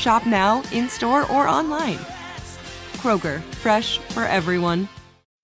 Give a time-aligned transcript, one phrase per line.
[0.00, 1.98] Shop now, in store, or online.
[3.02, 4.88] Kroger, fresh for everyone.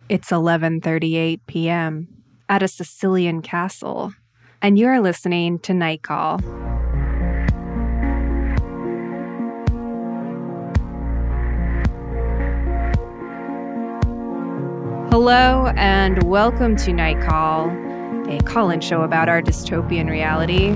[0.08, 2.08] It's 11:38 p.m.
[2.48, 4.14] at a Sicilian castle,
[4.62, 6.38] and you're listening to Night Call.
[15.10, 17.85] Hello and welcome to Night Call
[18.28, 20.72] a call in show about our dystopian reality.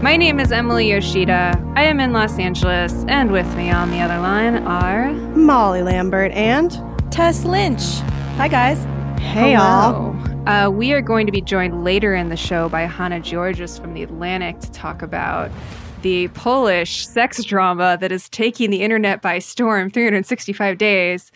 [0.00, 1.62] My name is Emily Yoshida.
[1.76, 6.32] I am in Los Angeles, and with me on the other line are Molly Lambert
[6.32, 6.70] and
[7.12, 7.82] Tess Lynch.
[8.36, 8.78] Hi, guys.
[9.20, 10.16] Hey, Hello.
[10.16, 10.48] all.
[10.48, 13.94] Uh, we are going to be joined later in the show by Hannah Giorgis from
[13.94, 15.50] The Atlantic to talk about
[16.02, 21.32] the Polish sex drama that is taking the internet by storm 365 days.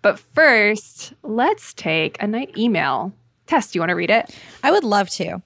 [0.00, 3.12] But first, let's take a night email
[3.46, 4.34] Tess, do you want to read it?
[4.62, 5.40] I would love to.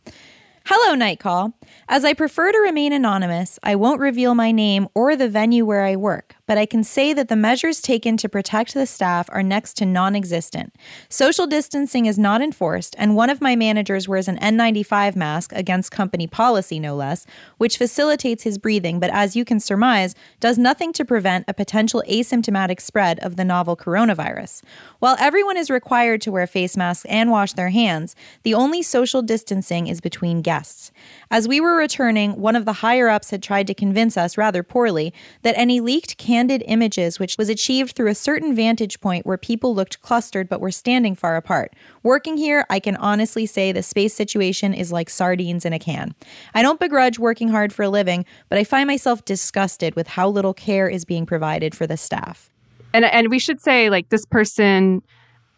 [0.66, 1.52] Hello, Night Call.
[1.88, 5.84] As I prefer to remain anonymous, I won't reveal my name or the venue where
[5.84, 9.40] I work, but I can say that the measures taken to protect the staff are
[9.40, 10.74] next to non existent.
[11.08, 15.92] Social distancing is not enforced, and one of my managers wears an N95 mask against
[15.92, 17.24] company policy, no less,
[17.58, 22.02] which facilitates his breathing, but as you can surmise, does nothing to prevent a potential
[22.08, 24.62] asymptomatic spread of the novel coronavirus.
[24.98, 29.22] While everyone is required to wear face masks and wash their hands, the only social
[29.22, 30.89] distancing is between guests.
[31.30, 34.62] As we were returning, one of the higher ups had tried to convince us, rather
[34.62, 35.12] poorly,
[35.42, 39.74] that any leaked candid images, which was achieved through a certain vantage point where people
[39.74, 41.74] looked clustered but were standing far apart.
[42.02, 46.14] Working here, I can honestly say the space situation is like sardines in a can.
[46.54, 50.28] I don't begrudge working hard for a living, but I find myself disgusted with how
[50.28, 52.50] little care is being provided for the staff.
[52.92, 55.02] And and we should say like this person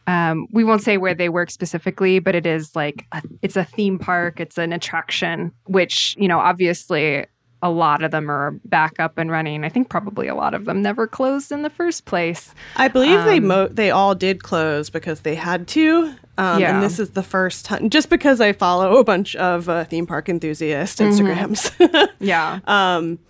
[0.06, 3.64] um, we won't say where they work specifically, but it is like a, it's a
[3.64, 7.26] theme park, it's an attraction, which you know obviously
[7.62, 9.64] a lot of them are back up and running.
[9.64, 12.52] I think probably a lot of them never closed in the first place.
[12.76, 16.14] I believe um, they mo- they all did close because they had to.
[16.38, 16.74] Um, yeah.
[16.74, 20.06] And this is the first time, just because I follow a bunch of uh, theme
[20.06, 21.12] park enthusiast mm-hmm.
[21.12, 21.70] Instagrams.
[21.76, 22.14] Mm-hmm.
[22.24, 22.58] yeah.
[22.66, 23.20] Um,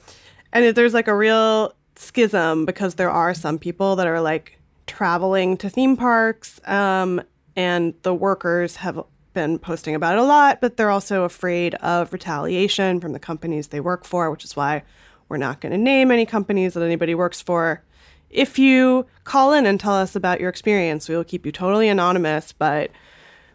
[0.53, 4.59] and there's like a real schism because there are some people that are like
[4.93, 7.23] traveling to theme parks, um,
[7.57, 9.03] and the workers have
[9.33, 13.69] been posting about it a lot, but they're also afraid of retaliation from the companies
[13.69, 14.83] they work for, which is why
[15.31, 17.83] we're not going to name any companies that anybody works for.
[18.29, 21.89] If you call in and tell us about your experience, we will keep you totally
[21.89, 22.91] anonymous, but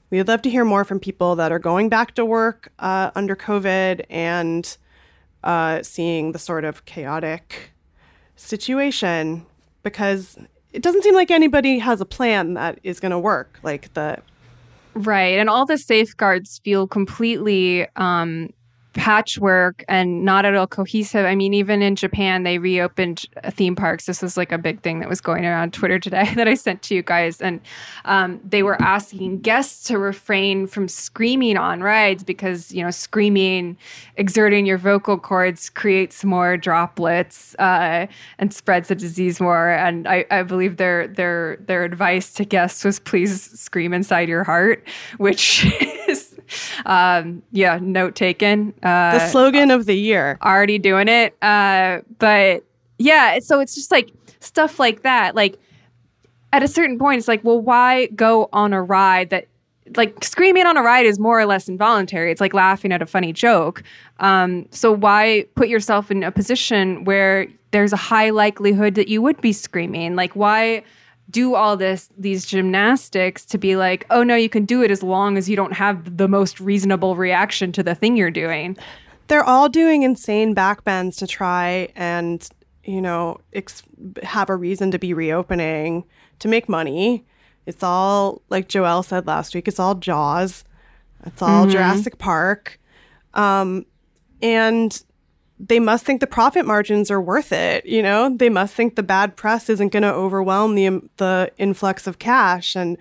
[0.09, 3.11] we would love to hear more from people that are going back to work uh,
[3.13, 4.77] under COVID and
[5.43, 7.71] uh, seeing the sort of chaotic
[8.35, 9.45] situation
[9.83, 10.37] because
[10.77, 13.59] it doesn't seem like anybody has a plan that is going to work.
[13.63, 14.19] Like the
[14.93, 18.51] right, and all the safeguards feel completely um,
[18.93, 21.25] patchwork and not at all cohesive.
[21.25, 24.05] I mean, even in Japan, they reopened theme parks.
[24.05, 26.81] This was like a big thing that was going around Twitter today that I sent
[26.83, 27.41] to you guys.
[27.41, 27.61] And
[28.05, 33.77] um, they were asking guests to refrain from screaming on rides because, you know, screaming,
[34.15, 38.07] exerting your vocal cords creates more droplets uh,
[38.39, 39.69] and spreads the disease more.
[39.69, 44.43] And I, I believe their, their, their advice to guests was please scream inside your
[44.43, 44.87] heart,
[45.17, 45.65] which
[46.07, 46.37] is
[46.85, 48.73] um, yeah, note taken.
[48.87, 50.37] Uh, the slogan of the year.
[50.41, 51.35] Already doing it.
[51.41, 52.63] Uh, but
[52.97, 55.35] yeah, so it's just like stuff like that.
[55.35, 55.59] Like
[56.53, 59.47] at a certain point, it's like, well, why go on a ride that
[59.95, 62.31] like screaming on a ride is more or less involuntary.
[62.31, 63.83] It's like laughing at a funny joke.
[64.19, 69.21] Um, so why put yourself in a position where there's a high likelihood that you
[69.21, 70.15] would be screaming?
[70.15, 70.83] Like why
[71.29, 75.03] do all this these gymnastics to be like, oh no, you can do it as
[75.03, 78.77] long as you don't have the most reasonable reaction to the thing you're doing.
[79.27, 82.47] They're all doing insane backbends to try and
[82.83, 83.83] you know ex-
[84.23, 86.05] have a reason to be reopening
[86.39, 87.25] to make money.
[87.65, 89.67] It's all like Joelle said last week.
[89.67, 90.63] It's all Jaws.
[91.25, 91.71] It's all mm-hmm.
[91.71, 92.79] Jurassic Park.
[93.33, 93.85] Um,
[94.41, 95.03] and
[95.59, 97.85] they must think the profit margins are worth it.
[97.85, 102.07] You know, they must think the bad press isn't going to overwhelm the the influx
[102.07, 102.75] of cash.
[102.75, 102.97] And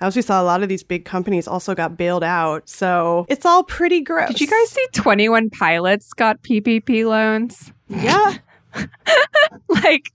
[0.00, 2.68] as we saw, a lot of these big companies also got bailed out.
[2.68, 4.28] So it's all pretty gross.
[4.28, 7.72] Did you guys see Twenty One Pilots got PPP loans?
[7.88, 8.38] Yeah,
[9.68, 10.12] like.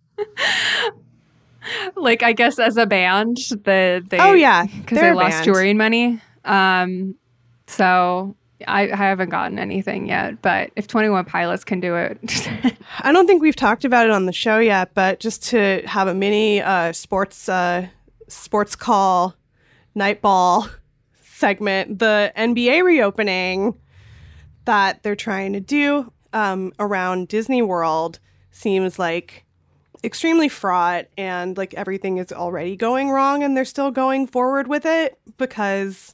[1.95, 6.19] Like I guess as a band, the they oh yeah because they lost touring money.
[6.43, 7.15] Um,
[7.67, 8.35] so
[8.67, 12.17] I, I haven't gotten anything yet, but if 21 Pilots can do it.
[12.99, 16.07] I don't think we've talked about it on the show yet, but just to have
[16.07, 17.87] a mini uh, sports uh,
[18.27, 19.35] sports call
[19.95, 20.67] night ball
[21.21, 23.75] segment, the NBA reopening
[24.65, 28.19] that they're trying to do um, around Disney World
[28.51, 29.45] seems like
[30.03, 34.85] extremely fraught and like everything is already going wrong and they're still going forward with
[34.85, 36.13] it because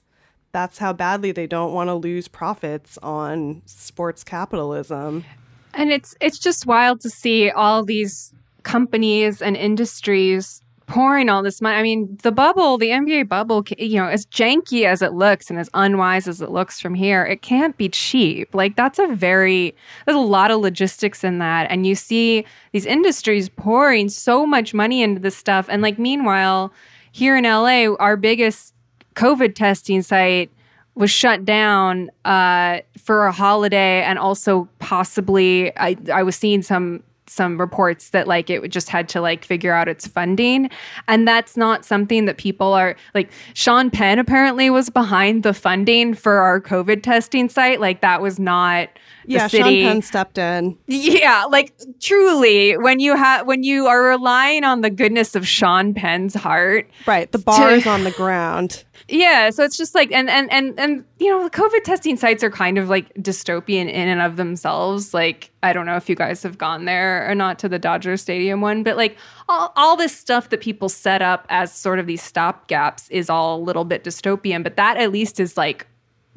[0.51, 5.25] that's how badly they don't want to lose profits on sports capitalism.
[5.73, 11.61] And it's it's just wild to see all these companies and industries pouring all this
[11.61, 11.77] money.
[11.77, 15.59] I mean, the bubble, the NBA bubble, you know, as janky as it looks and
[15.59, 18.53] as unwise as it looks from here, it can't be cheap.
[18.55, 19.75] Like that's a very
[20.05, 24.73] there's a lot of logistics in that and you see these industries pouring so much
[24.73, 26.73] money into this stuff and like meanwhile,
[27.11, 28.73] here in LA, our biggest
[29.15, 30.51] COVID testing site
[30.95, 37.03] was shut down uh, for a holiday, and also possibly I, I was seeing some
[37.29, 40.69] some reports that like it just had to like figure out its funding
[41.07, 46.13] and that's not something that people are like Sean Penn apparently was behind the funding
[46.13, 48.89] for our covid testing site like that was not
[49.29, 49.83] yeah, city.
[49.83, 50.77] Sean Penn stepped in.
[50.87, 55.93] Yeah, like truly, when you have when you are relying on the goodness of Sean
[55.93, 57.31] Penn's heart, right?
[57.31, 58.83] The bar to, is on the ground.
[59.07, 62.43] Yeah, so it's just like and and and and you know, the COVID testing sites
[62.43, 65.13] are kind of like dystopian in and of themselves.
[65.13, 68.15] Like I don't know if you guys have gone there or not to the Dodger
[68.15, 69.17] Stadium one, but like
[69.49, 73.57] all, all this stuff that people set up as sort of these stopgaps is all
[73.57, 75.87] a little bit dystopian, but that at least is like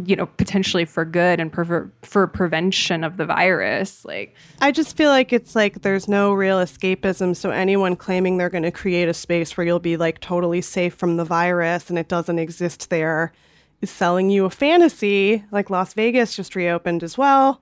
[0.04, 4.34] you know potentially for good and for for prevention of the virus like.
[4.60, 8.62] I just feel like it's like there's no real escapism so anyone claiming they're going
[8.64, 12.08] to create a space where you'll be like totally safe from the virus and it
[12.08, 13.32] doesn't exist there
[13.80, 17.61] is selling you a fantasy like las vegas just reopened as well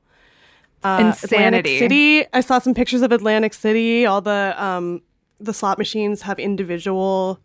[0.82, 1.36] uh, Insanity.
[1.36, 2.24] Atlantic City.
[2.32, 4.06] I saw some pictures of Atlantic City.
[4.06, 5.02] All the um,
[5.38, 7.40] the slot machines have individual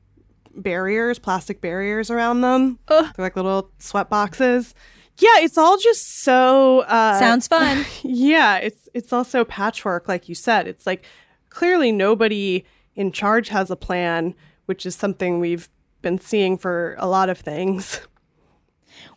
[0.55, 2.79] barriers, plastic barriers around them.
[2.87, 3.13] Ugh.
[3.15, 4.73] They're like little sweat boxes.
[5.17, 7.85] Yeah, it's all just so uh, sounds fun.
[8.03, 10.67] yeah, it's it's also patchwork, like you said.
[10.67, 11.05] It's like
[11.49, 12.65] clearly nobody
[12.95, 15.69] in charge has a plan, which is something we've
[16.01, 18.01] been seeing for a lot of things.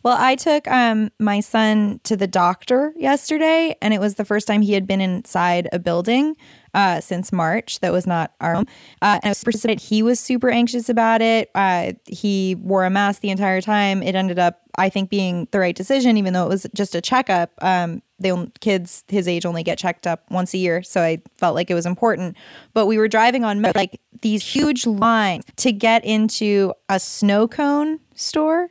[0.03, 4.47] Well, I took um, my son to the doctor yesterday, and it was the first
[4.47, 6.37] time he had been inside a building
[6.73, 8.65] uh, since March that was not our home.
[9.01, 11.51] Uh, and I was super He was super anxious about it.
[11.53, 14.01] Uh, he wore a mask the entire time.
[14.01, 17.01] It ended up, I think, being the right decision, even though it was just a
[17.01, 17.51] checkup.
[17.61, 21.55] Um, the kids his age only get checked up once a year, so I felt
[21.55, 22.35] like it was important.
[22.73, 27.99] But we were driving on like these huge lines to get into a snow cone
[28.15, 28.69] store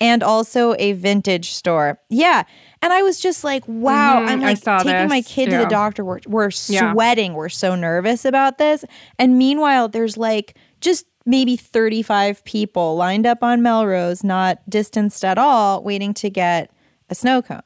[0.00, 1.98] and also a vintage store.
[2.08, 2.44] Yeah.
[2.82, 4.20] And I was just like, wow.
[4.20, 4.28] Mm-hmm.
[4.28, 5.08] I'm like taking this.
[5.08, 5.58] my kid yeah.
[5.58, 6.04] to the doctor.
[6.04, 7.32] We're, we're sweating.
[7.32, 7.36] Yeah.
[7.36, 8.84] We're so nervous about this.
[9.18, 15.38] And meanwhile, there's like just maybe 35 people lined up on Melrose, not distanced at
[15.38, 16.70] all, waiting to get
[17.10, 17.62] a snow cone.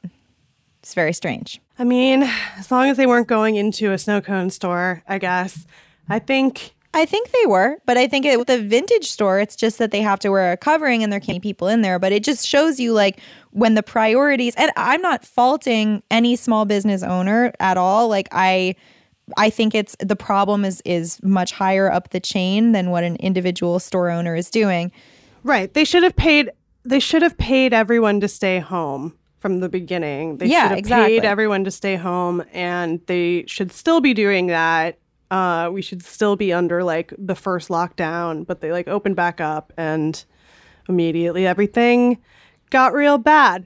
[0.81, 1.61] It's very strange.
[1.79, 2.23] I mean,
[2.57, 5.65] as long as they weren't going into a snow cone store, I guess.
[6.09, 9.55] I think I think they were, but I think it, with the vintage store, it's
[9.55, 11.97] just that they have to wear a covering and there can't be people in there.
[11.97, 13.19] But it just shows you like
[13.51, 18.09] when the priorities, and I'm not faulting any small business owner at all.
[18.09, 18.75] Like I,
[19.37, 23.15] I think it's the problem is is much higher up the chain than what an
[23.15, 24.91] individual store owner is doing.
[25.43, 25.73] right.
[25.73, 26.51] They should have paid.
[26.85, 30.37] They should have paid everyone to stay home from the beginning.
[30.37, 31.19] They Yeah, should have exactly.
[31.19, 34.99] paid everyone to stay home, and they should still be doing that.
[35.33, 39.41] Uh, we should still be under like the first lockdown, but they like opened back
[39.41, 40.23] up, and
[40.87, 42.19] immediately everything
[42.69, 43.65] got real bad.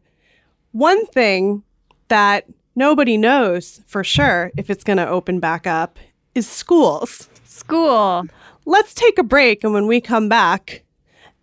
[0.71, 1.63] One thing
[2.07, 6.00] that nobody knows for sure if it's going to open back up
[6.33, 7.27] is schools.
[7.43, 8.25] School.
[8.63, 10.86] Let's take a break, and when we come back,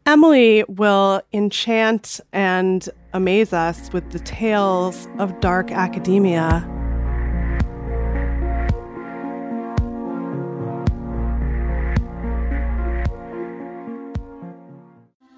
[0.06, 6.66] Emily will enchant and amaze us with the tales of dark academia.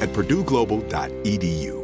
[0.00, 1.83] at purdueglobal.edu.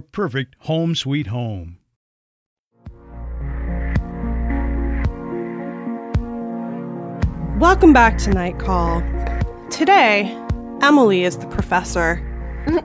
[0.00, 1.78] perfect home sweet home.
[7.58, 9.02] Welcome back to Night Call.
[9.70, 10.32] Today,
[10.80, 12.24] Emily is the professor,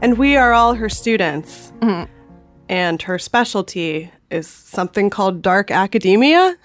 [0.01, 1.71] and we are all her students.
[2.69, 6.55] And her specialty is something called dark academia.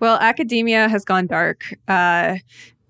[0.00, 2.36] Well, academia has gone dark, uh,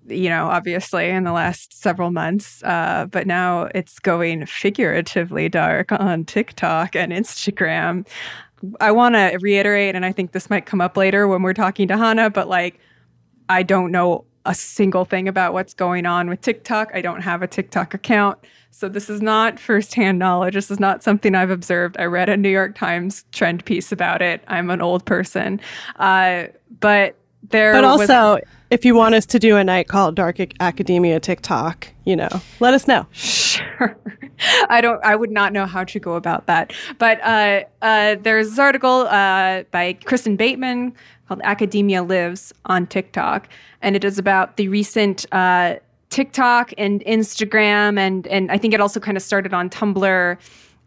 [0.09, 5.93] you know, obviously in the last several months, uh, but now it's going figuratively dark
[5.93, 8.07] on TikTok and Instagram.
[8.81, 11.89] I want to reiterate, and I think this might come up later when we're talking
[11.89, 12.79] to Hannah, but like,
[13.49, 16.91] I don't know a single thing about what's going on with TikTok.
[16.95, 18.39] I don't have a TikTok account.
[18.71, 20.55] So this is not firsthand knowledge.
[20.55, 21.97] This is not something I've observed.
[21.99, 24.43] I read a New York Times trend piece about it.
[24.49, 25.61] I'm an old person.
[25.97, 26.49] Uh,
[26.81, 27.17] but
[27.51, 31.21] there But was- also, if you want us to do a night called dark academia
[31.21, 32.29] TikTok, you know,
[32.61, 33.07] let us know.
[33.13, 33.97] Sure.
[34.69, 35.03] I don't.
[35.05, 36.73] I would not know how to go about that.
[36.99, 40.93] But uh, uh, there's this article uh, by Kristen Bateman
[41.29, 43.49] called "Academia Lives" on TikTok,
[43.81, 45.77] and it is about the recent uh,
[46.11, 50.37] TikTok and Instagram, and and I think it also kind of started on Tumblr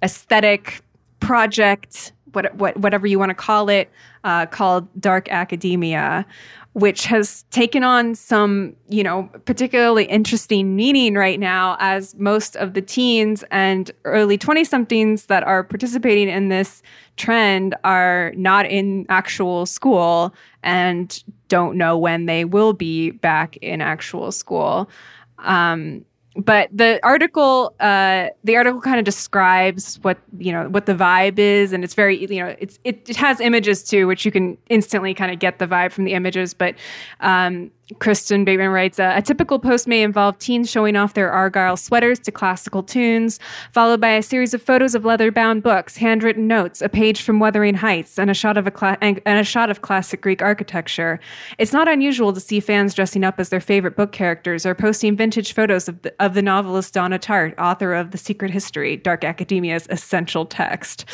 [0.04, 0.82] aesthetic
[1.20, 3.90] project what, what whatever you want to call it,
[4.24, 6.24] uh, called dark academia,
[6.74, 12.76] which has taken on some, you know, particularly interesting meaning right now as most of
[12.76, 16.84] the teens and early 20 somethings that are participating in this
[17.16, 23.82] trend are not in actual school and don't know when they will be back in
[23.82, 24.88] actual school.
[25.40, 26.06] Um,
[26.38, 31.40] but the article uh, the article kind of describes what you know what the vibe
[31.40, 34.58] is and it's very you know it's it, it has images too which you can
[34.70, 36.76] instantly kind of get the vibe from the images but
[37.22, 42.20] um, Kristen Bateman writes a typical post may involve teens showing off their Argyle sweaters
[42.20, 43.40] to classical tunes,
[43.72, 47.40] followed by a series of photos of leather bound books, handwritten notes, a page from
[47.40, 51.20] Wuthering Heights, and a shot of a cla- and a shot of classic Greek architecture.
[51.58, 55.16] It's not unusual to see fans dressing up as their favorite book characters or posting
[55.16, 59.24] vintage photos of the, of the novelist Donna Tartt, author of The Secret History, Dark
[59.24, 61.06] Academia's essential text.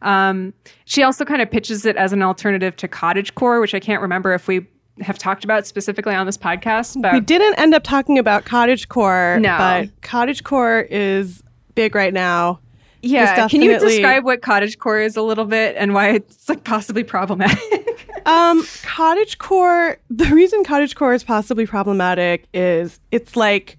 [0.00, 0.54] Um,
[0.86, 4.32] she also kind of pitches it as an alternative to cottagecore, which I can't remember
[4.32, 4.66] if we
[5.00, 7.00] have talked about specifically on this podcast.
[7.00, 9.40] But we didn't end up talking about cottagecore.
[9.40, 9.56] No.
[9.58, 11.42] but cottagecore is
[11.74, 12.60] big right now.
[13.02, 17.04] yeah, can you describe what cottagecore is a little bit and why it's like possibly
[17.04, 17.58] problematic?
[18.26, 19.98] Um, cottagecore.
[20.10, 23.78] The reason cottagecore is possibly problematic is it's like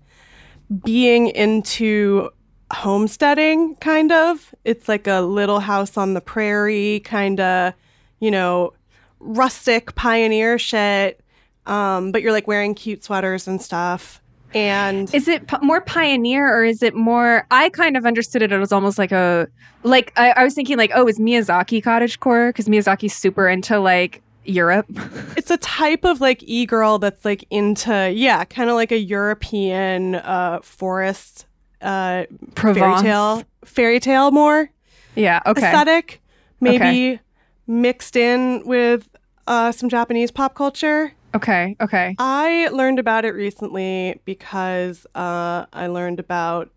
[0.86, 2.30] being into
[2.72, 4.56] homesteading, kind of.
[4.64, 7.74] It's like a little house on the prairie, kind of,
[8.22, 8.72] you know,
[9.20, 11.22] rustic pioneer shit.
[11.66, 14.22] Um, but you're like wearing cute sweaters and stuff.
[14.54, 17.46] And is it p- more pioneer or is it more?
[17.52, 19.48] I kind of understood it It was almost like a
[19.84, 24.22] like I, I was thinking like oh is Miyazaki cottagecore because Miyazaki's super into like
[24.46, 24.86] Europe.
[25.36, 30.16] it's a type of like e-girl that's like into yeah, kind of like a European
[30.16, 31.46] uh forest
[31.82, 32.24] uh
[32.56, 32.80] Provence.
[32.80, 34.70] fairy tale fairy tale more
[35.16, 35.66] yeah, okay.
[35.66, 36.22] aesthetic,
[36.62, 37.20] maybe Okay.
[37.68, 39.10] Mixed in with
[39.46, 41.14] uh some Japanese pop culture.
[41.36, 42.16] Okay, okay.
[42.18, 46.72] I learned about it recently because uh I learned about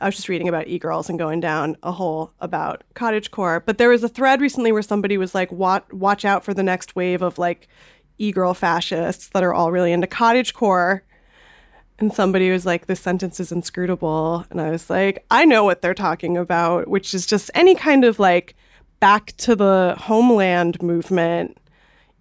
[0.00, 3.62] I was just reading about e-girls and going down a hole about cottagecore.
[3.64, 6.62] But there was a thread recently where somebody was like, "Watch, watch out for the
[6.62, 7.68] next wave of like
[8.16, 11.02] e-girl fascists that are all really into cottagecore."
[11.98, 15.82] And somebody was like, "This sentence is inscrutable," and I was like, "I know what
[15.82, 18.56] they're talking about, which is just any kind of like
[19.00, 21.58] back to the homeland movement,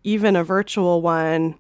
[0.04, 1.56] even a virtual one."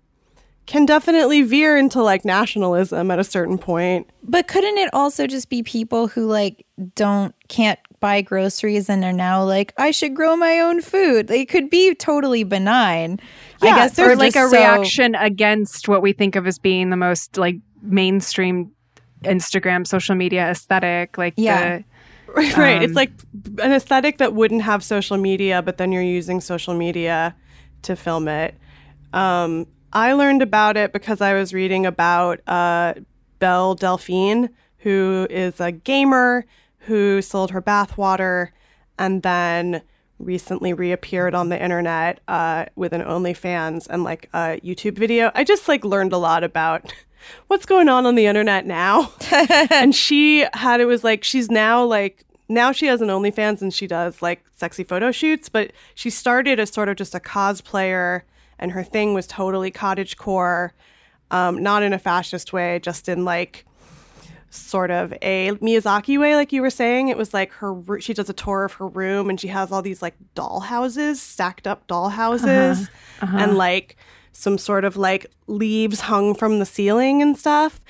[0.65, 4.07] Can definitely veer into like nationalism at a certain point.
[4.21, 9.11] But couldn't it also just be people who like don't can't buy groceries and are
[9.11, 11.31] now like I should grow my own food?
[11.31, 13.19] It could be totally benign.
[13.63, 16.97] I guess there's like a so- reaction against what we think of as being the
[16.97, 18.71] most like mainstream
[19.23, 21.17] Instagram social media aesthetic.
[21.17, 21.79] Like Yeah.
[21.79, 21.83] the
[22.35, 22.83] Right, right.
[22.83, 23.11] it's Um, like
[23.61, 27.35] an aesthetic that wouldn't have social media, but then you're using social media
[27.83, 28.55] to film it.
[29.13, 32.93] Um, I learned about it because I was reading about uh,
[33.39, 36.45] Belle Delphine, who is a gamer
[36.79, 38.49] who sold her bathwater
[38.97, 39.81] and then
[40.19, 45.31] recently reappeared on the internet uh, with an OnlyFans and like a YouTube video.
[45.33, 46.91] I just like learned a lot about
[47.47, 49.11] what's going on on the internet now.
[49.71, 53.73] and she had it was like she's now like now she has an OnlyFans and
[53.73, 58.21] she does like sexy photo shoots, but she started as sort of just a cosplayer
[58.57, 60.71] and her thing was totally cottagecore,
[61.31, 63.65] um, not in a fascist way, just in like
[64.49, 67.07] sort of a Miyazaki way, like you were saying.
[67.09, 69.81] It was like her she does a tour of her room and she has all
[69.83, 72.89] these like doll houses, stacked up doll houses,
[73.21, 73.37] Uh-huh.
[73.37, 73.95] and like
[74.39, 77.81] some sort of like leaves hung from the ceiling and stuff.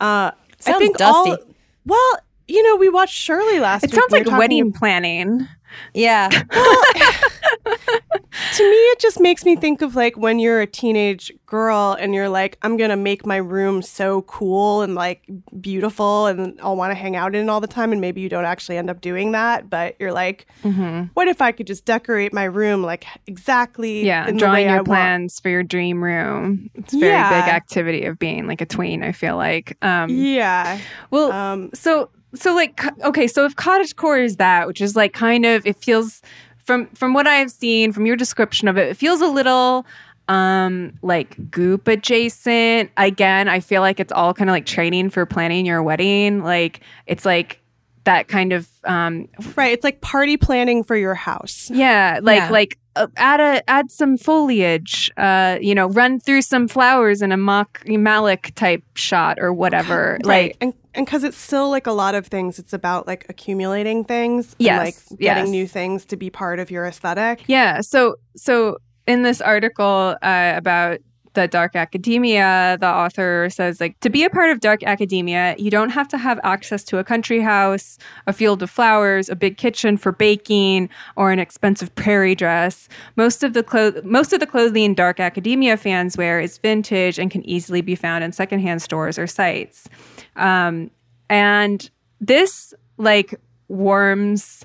[0.00, 1.30] Uh, I Sounds think dusty.
[1.30, 1.38] all
[1.86, 2.12] well,
[2.46, 3.92] you know, we watched Shirley last week.
[3.92, 4.00] it week.
[4.02, 5.48] sounds We like talking wedding planning.
[5.94, 6.28] Yeah.
[7.64, 12.14] to me it just makes me think of like when you're a teenage girl and
[12.14, 15.24] you're like i'm gonna make my room so cool and like
[15.60, 18.28] beautiful and i'll want to hang out in it all the time and maybe you
[18.28, 21.04] don't actually end up doing that but you're like Mm-hmm.
[21.14, 24.76] what if i could just decorate my room like exactly Yeah, drawing way I your
[24.78, 24.86] want?
[24.86, 26.70] plans for your dream room.
[26.74, 27.42] It's a very Yeah.
[27.42, 29.02] big activity of being like a tween.
[29.02, 29.76] I feel like.
[29.82, 30.78] Um, yeah
[31.10, 35.12] Well, um so so like okay, so if cottage core is that, which is like
[35.12, 36.20] kind of it feels
[36.64, 39.86] from from what I've seen from your description of it, it feels a little
[40.28, 42.90] um like goop adjacent.
[42.96, 46.42] Again, I feel like it's all kind of like training for planning your wedding.
[46.42, 47.60] Like it's like
[48.04, 49.72] that kind of um, right.
[49.72, 51.70] It's like party planning for your house.
[51.72, 52.50] yeah, like Yeah.
[52.50, 55.10] like uh, add a add some foliage.
[55.16, 60.18] Uh, you know, run through some flowers in a mock Malick type shot or whatever.
[60.24, 60.48] Right.
[60.50, 64.04] Like and and because it's still like a lot of things, it's about like accumulating
[64.04, 64.54] things.
[64.58, 65.50] Yes, And, like getting yes.
[65.50, 67.42] new things to be part of your aesthetic.
[67.48, 67.80] Yeah.
[67.80, 70.98] So so in this article uh, about
[71.34, 75.70] the dark academia, the author says like to be a part of dark academia, you
[75.70, 79.56] don't have to have access to a country house, a field of flowers, a big
[79.56, 82.88] kitchen for baking, or an expensive prairie dress.
[83.16, 87.30] Most of the clo- most of the clothing dark academia fans wear is vintage and
[87.30, 89.88] can easily be found in secondhand stores or sites.
[90.36, 90.90] Um,
[91.28, 93.34] and this like
[93.68, 94.64] warms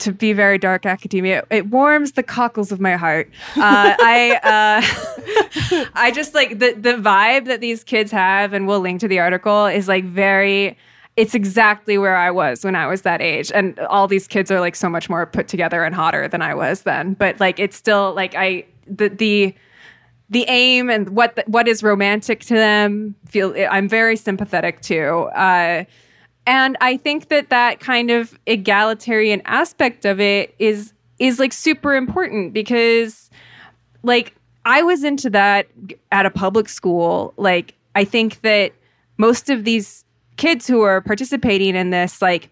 [0.00, 1.44] to be very dark academia.
[1.50, 3.30] It warms the cockles of my heart.
[3.56, 8.80] Uh, i uh, i just like the the vibe that these kids have and we'll
[8.80, 10.76] link to the article is like very
[11.16, 13.52] it's exactly where i was when i was that age.
[13.54, 16.54] And all these kids are like so much more put together and hotter than i
[16.54, 17.14] was then.
[17.14, 19.54] But like it's still like i the the
[20.30, 25.24] the aim and what the, what is romantic to them feel I'm very sympathetic to.
[25.34, 25.84] Uh,
[26.46, 31.94] and I think that that kind of egalitarian aspect of it is is like super
[31.94, 33.30] important because
[34.02, 35.68] like I was into that
[36.10, 37.34] at a public school.
[37.36, 38.72] Like I think that
[39.18, 40.04] most of these
[40.36, 42.48] kids who are participating in this like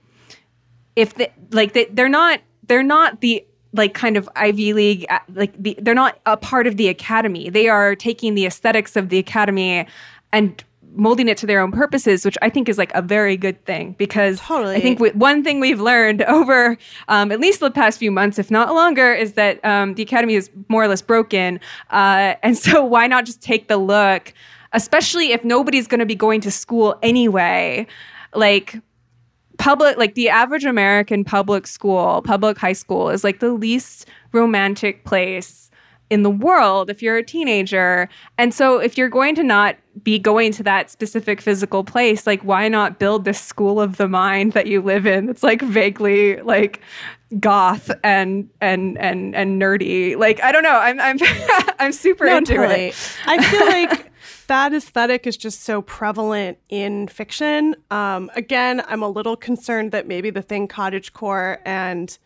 [0.95, 5.19] if they like they, they're not they're not the like kind of Ivy League uh,
[5.35, 7.49] like the, they're not a part of the academy.
[7.49, 9.87] They are taking the aesthetics of the academy
[10.33, 10.63] and
[10.99, 13.95] molding it to their own purposes, which I think is like a very good thing
[13.99, 14.77] because Totally.
[14.77, 16.77] I think we, one thing we've learned over
[17.09, 20.35] um, at least the past few months, if not longer, is that um, the academy
[20.35, 24.35] is more or less broken, uh, and so why not just take the look,
[24.73, 27.87] especially if nobody's going to be going to school anyway,
[28.35, 28.77] like
[29.59, 35.05] public like the average american public school public high school is like the least romantic
[35.05, 35.69] place
[36.11, 38.09] in the world if you're a teenager.
[38.39, 42.41] And so if you're going to not be going to that specific physical place like
[42.43, 45.27] why not build this school of the mind that you live in?
[45.27, 46.81] That's like vaguely like
[47.41, 50.17] goth and and and and nerdy.
[50.17, 50.79] Like i don't know.
[50.79, 51.19] I'm i'm
[51.79, 52.89] i'm super No, into totally.
[52.89, 54.13] it I feel like
[54.47, 57.77] that aesthetic is just so prevalent in fiction.
[57.91, 62.17] Um, again, I'm a little concerned that maybe the thing cottage core and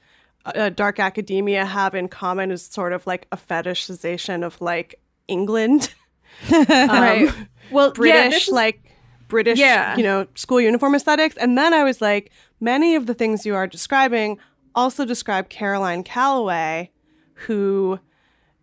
[0.44, 5.92] uh, dark academia have in common is sort of like a fetishization of like England.
[6.50, 7.30] Um, right
[7.70, 8.80] well British, is- like
[9.28, 9.96] British, Yeah.
[9.96, 11.36] you know, school uniform aesthetics.
[11.36, 14.38] And then I was like, many of the things you are describing
[14.74, 16.90] also describe Caroline Calloway,
[17.34, 18.00] who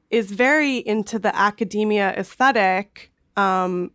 [0.10, 3.92] is very into the academia aesthetic um,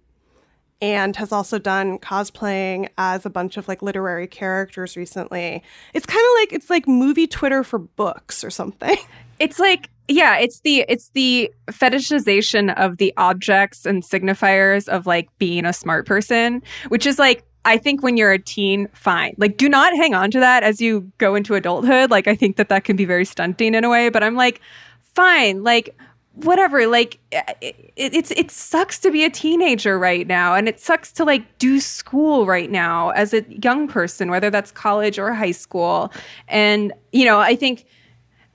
[0.80, 5.62] and has also done cosplaying as a bunch of like literary characters recently.
[5.92, 8.96] It's kind of like it's like movie Twitter for books or something.
[9.38, 15.28] it's like yeah it's the it's the fetishization of the objects and signifiers of like
[15.38, 19.56] being a smart person which is like i think when you're a teen fine like
[19.56, 22.68] do not hang on to that as you go into adulthood like i think that
[22.68, 24.60] that can be very stunting in a way but i'm like
[25.00, 25.96] fine like
[26.34, 30.80] whatever like uh, it, it's it sucks to be a teenager right now and it
[30.80, 35.32] sucks to like do school right now as a young person whether that's college or
[35.32, 36.12] high school.
[36.48, 37.86] And you know i think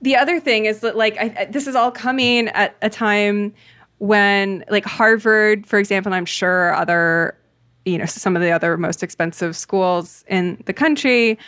[0.02, 3.54] the other thing is that like I, this is all coming at a time
[3.98, 7.36] when like harvard for example i'm sure other
[7.84, 11.38] you know some of the other most expensive schools in the country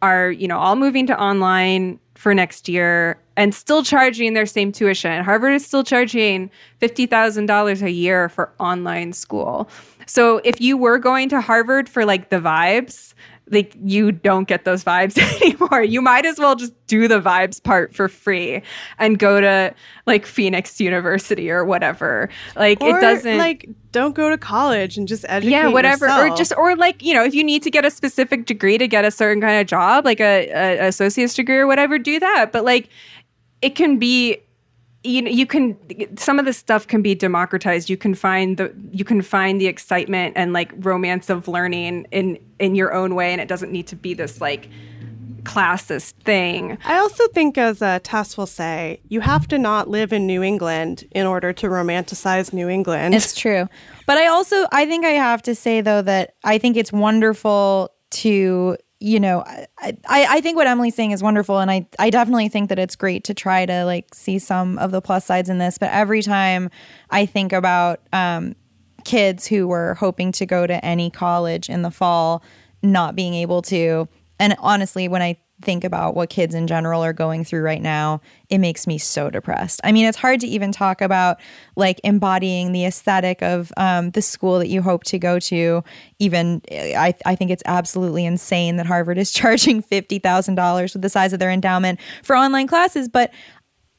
[0.00, 4.72] are you know all moving to online for next year and still charging their same
[4.72, 9.68] tuition harvard is still charging $50000 a year for online school
[10.06, 13.14] so if you were going to harvard for like the vibes
[13.52, 15.82] like you don't get those vibes anymore.
[15.82, 18.62] You might as well just do the vibes part for free
[18.98, 19.74] and go to
[20.06, 22.28] like Phoenix University or whatever.
[22.56, 25.50] Like Or, it doesn't like don't go to college and just educate.
[25.50, 26.08] yeah, whatever.
[26.08, 28.88] Or just or like, you know, if you need to get a specific degree to
[28.88, 32.52] get a certain kind of job, like a, a associate's degree or whatever, do that.
[32.52, 32.88] But like
[33.62, 34.38] it can be
[35.04, 35.76] you know you can
[36.16, 39.66] some of this stuff can be democratized you can find the you can find the
[39.66, 43.86] excitement and like romance of learning in in your own way and it doesn't need
[43.86, 44.68] to be this like
[45.42, 50.12] classist thing I also think, as uh, Tess will say, you have to not live
[50.12, 53.14] in New England in order to romanticize New England.
[53.14, 53.68] It's true.
[54.06, 57.92] But I also I think I have to say though that I think it's wonderful
[58.10, 59.66] to you know I,
[60.06, 62.96] I, I think what Emily's saying is wonderful and I, I definitely think that it's
[62.96, 66.22] great to try to like see some of the plus sides in this but every
[66.22, 66.70] time
[67.10, 68.54] I think about um,
[69.04, 72.42] kids who were hoping to go to any college in the fall
[72.82, 74.08] not being able to
[74.42, 78.20] and honestly, when I think about what kids in general are going through right now,
[78.50, 79.80] it makes me so depressed.
[79.84, 81.38] I mean, it's hard to even talk about
[81.76, 85.82] like embodying the aesthetic of um, the school that you hope to go to.
[86.18, 91.32] Even I, I think it's absolutely insane that Harvard is charging $50,000 with the size
[91.32, 93.08] of their endowment for online classes.
[93.08, 93.32] But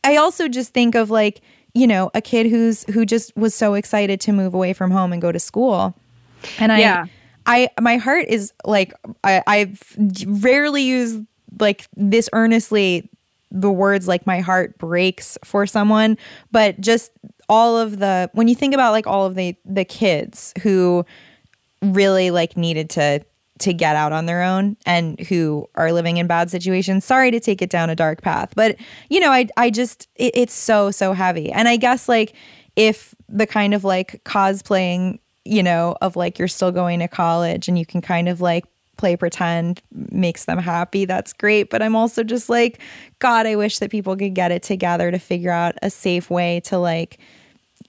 [0.04, 1.42] I also just think of like,
[1.74, 5.12] you know, a kid who's who just was so excited to move away from home
[5.12, 5.96] and go to school.
[6.60, 7.06] And I Yeah.
[7.46, 9.82] I my heart is like I, I've
[10.26, 11.20] rarely used
[11.60, 13.10] like this earnestly
[13.54, 16.18] the words like my heart breaks for someone,
[16.52, 17.12] but just
[17.48, 21.06] all of the when you think about like all of the the kids who
[21.82, 23.24] really like needed to
[23.60, 27.06] to get out on their own and who are living in bad situations.
[27.06, 28.76] Sorry to take it down a dark path, but
[29.10, 31.52] you know, I I just it, it's so so heavy.
[31.52, 32.34] And I guess like
[32.76, 37.68] if the kind of like cosplaying, you know, of like you're still going to college
[37.68, 38.66] and you can kind of like
[38.98, 41.70] play pretend makes them happy, that's great.
[41.70, 42.80] But I'm also just like,
[43.20, 46.60] God, I wish that people could get it together to figure out a safe way
[46.62, 47.20] to like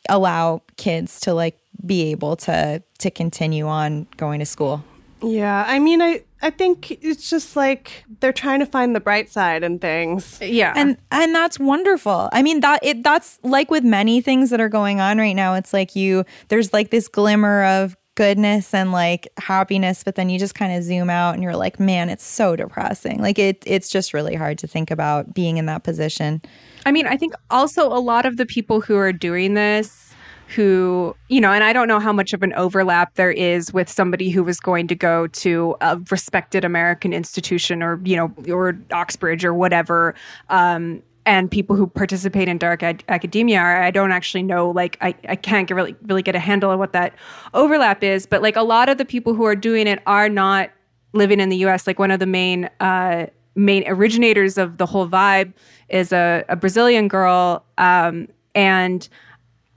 [0.09, 4.85] allow kids to like be able to to continue on going to school.
[5.23, 9.31] Yeah, I mean, I I think it's just like they're trying to find the bright
[9.31, 10.39] side in things.
[10.43, 10.75] Yeah.
[10.77, 12.29] And and that's wonderful.
[12.33, 15.55] I mean that it that's like with many things that are going on right now.
[15.55, 20.39] It's like you there's like this glimmer of goodness and like happiness, but then you
[20.39, 23.21] just kind of zoom out and you're like, man, it's so depressing.
[23.21, 26.41] Like it it's just really hard to think about being in that position.
[26.87, 30.05] I mean, I think also a lot of the people who are doing this
[30.49, 33.89] who, you know, and I don't know how much of an overlap there is with
[33.89, 38.79] somebody who was going to go to a respected American institution or, you know, or
[38.93, 40.15] Oxbridge or whatever.
[40.51, 45.15] Um, and people who participate in dark ad- academia I don't actually know like I,
[45.29, 47.15] I can't get really really get a handle on what that
[47.53, 50.71] overlap is but like a lot of the people who are doing it are not
[51.13, 55.09] living in the US like one of the main uh, main originators of the whole
[55.09, 55.53] vibe
[55.89, 59.09] is a, a Brazilian girl um, and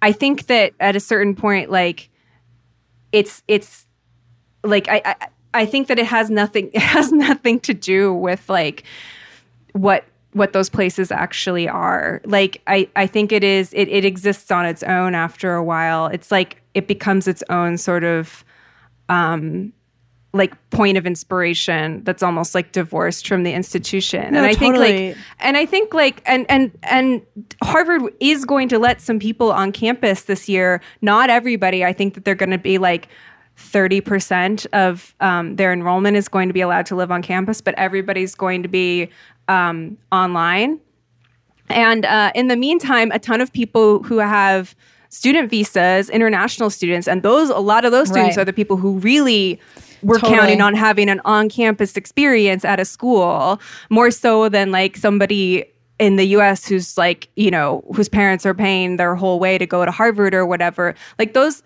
[0.02, 2.10] I think that at a certain point like
[3.12, 3.86] it's it's
[4.64, 8.50] like I, I I think that it has nothing it has nothing to do with
[8.50, 8.84] like
[9.74, 12.22] what what those places actually are.
[12.26, 16.08] Like I, I think it is it, it exists on its own after a while.
[16.08, 18.44] It's like it becomes its own sort of
[19.10, 19.74] um
[20.34, 24.34] like point of inspiration that's almost like divorced from the institution.
[24.34, 27.22] No, and I think like and I think like and and and
[27.63, 30.82] Harvard is going to let some people on campus this year.
[31.02, 31.84] Not everybody.
[31.84, 33.08] I think that they're going to be like
[33.58, 37.74] 30% of um, their enrollment is going to be allowed to live on campus, but
[37.76, 39.10] everybody's going to be
[39.48, 40.80] um, online.
[41.70, 44.76] And uh, in the meantime, a ton of people who have
[45.10, 48.42] student visas, international students, and those a lot of those students Right.
[48.42, 49.60] are the people who really
[50.04, 50.38] were Totally.
[50.38, 55.66] counting on having an on-campus experience at a school more so than like somebody
[55.98, 59.66] in the US who's like, you know, whose parents are paying their whole way to
[59.66, 60.94] go to Harvard or whatever.
[61.18, 61.64] Like those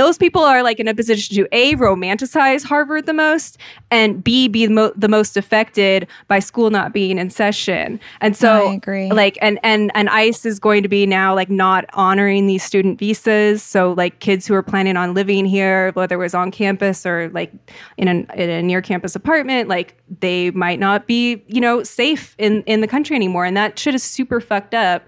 [0.00, 3.58] those people are like in a position to a romanticize Harvard the most
[3.90, 8.00] and b be the, mo- the most affected by school not being in session.
[8.22, 9.10] And so I agree.
[9.10, 12.98] like and and and ICE is going to be now like not honoring these student
[12.98, 13.62] visas.
[13.62, 17.28] So like kids who are planning on living here, whether it was on campus or
[17.34, 17.52] like
[17.98, 22.34] in, an, in a near campus apartment, like they might not be you know safe
[22.38, 25.06] in in the country anymore, and that shit is super fucked up.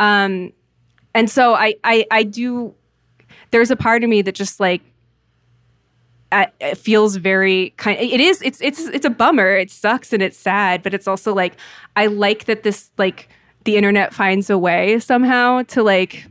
[0.00, 0.52] Um,
[1.14, 2.74] and so I I I do.
[3.52, 4.82] There's a part of me that just like
[6.60, 10.38] it feels very kind it is it's it's it's a bummer it sucks and it's
[10.38, 11.52] sad but it's also like
[11.94, 13.28] i like that this like
[13.64, 16.24] the internet finds a way somehow to like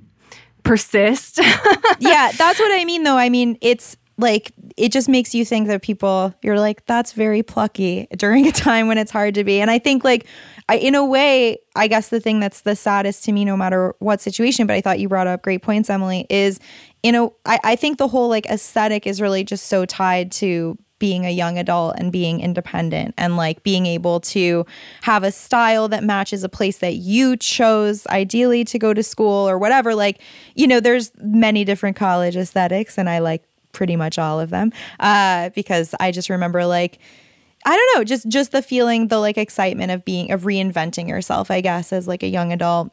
[0.63, 1.39] persist
[1.99, 3.17] yeah, that's what I mean though.
[3.17, 7.43] I mean, it's like it just makes you think that people you're like that's very
[7.43, 9.61] plucky during a time when it's hard to be.
[9.61, 10.25] And I think like
[10.71, 13.93] I in a way, I guess the thing that's the saddest to me no matter
[13.99, 16.61] what situation, but I thought you brought up great points Emily is
[17.03, 20.77] you know, I I think the whole like aesthetic is really just so tied to
[20.97, 24.65] being a young adult and being independent and like being able to
[25.01, 29.49] have a style that matches a place that you chose ideally to go to school
[29.49, 29.93] or whatever.
[29.93, 30.21] Like
[30.55, 34.71] you know there's many different college aesthetics and i like pretty much all of them
[34.99, 36.99] uh, because i just remember like
[37.65, 41.51] i don't know just just the feeling the like excitement of being of reinventing yourself
[41.51, 42.91] i guess as like a young adult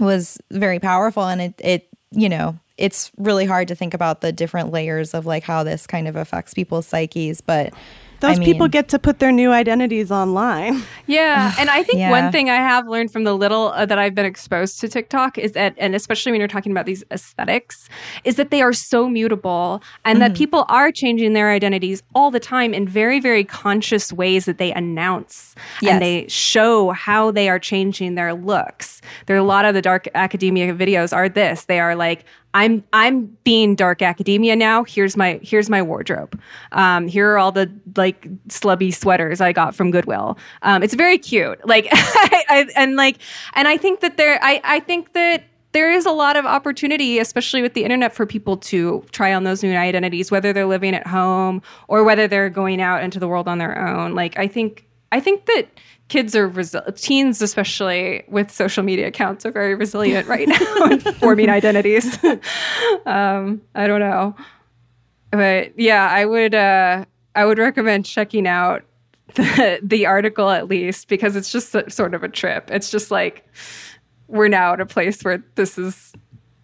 [0.00, 1.24] was very powerful.
[1.24, 5.24] And it it you know it's really hard to think about the different layers of
[5.24, 7.40] like how this kind of affects people's psyches.
[7.40, 7.72] But
[8.20, 10.82] Those I people get to put their new identities online.
[11.08, 12.10] Yeah, and I think Yeah.
[12.10, 15.38] one thing I have learned from the little uh, that I've been exposed to TikTok
[15.38, 17.88] is that, and especially when you're talking about these aesthetics,
[18.24, 22.40] is that they are so mutable, and that people are changing their identities all the
[22.40, 25.92] time in very, very conscious ways that they announce Yes.
[25.92, 29.00] and they show how they are changing their looks.
[29.26, 31.66] There are a lot of the dark academia videos are this.
[31.66, 32.24] They are like.
[32.56, 34.82] I'm I'm being dark academia now.
[34.82, 36.40] Here's my here's my wardrobe.
[36.72, 40.38] Um, here are all the like slubby sweaters I got from Goodwill.
[40.62, 41.60] Um, it's very cute.
[41.68, 43.18] Like I, I, and like
[43.52, 47.18] and I think that there I I think that there is a lot of opportunity,
[47.18, 50.94] especially with the internet, for people to try on those new identities, whether they're living
[50.94, 54.14] at home or whether they're going out into the world on their own.
[54.14, 55.68] Like I think I think that
[56.08, 61.00] kids are resi- teens especially with social media accounts are very resilient right now in
[61.00, 62.18] forming identities.
[63.06, 64.34] Um, i don't know.
[65.30, 68.84] But yeah i would uh, i would recommend checking out
[69.34, 72.70] the, the article at least because it's just sort of a trip.
[72.70, 73.44] It's just like
[74.28, 76.12] we're now at a place where this is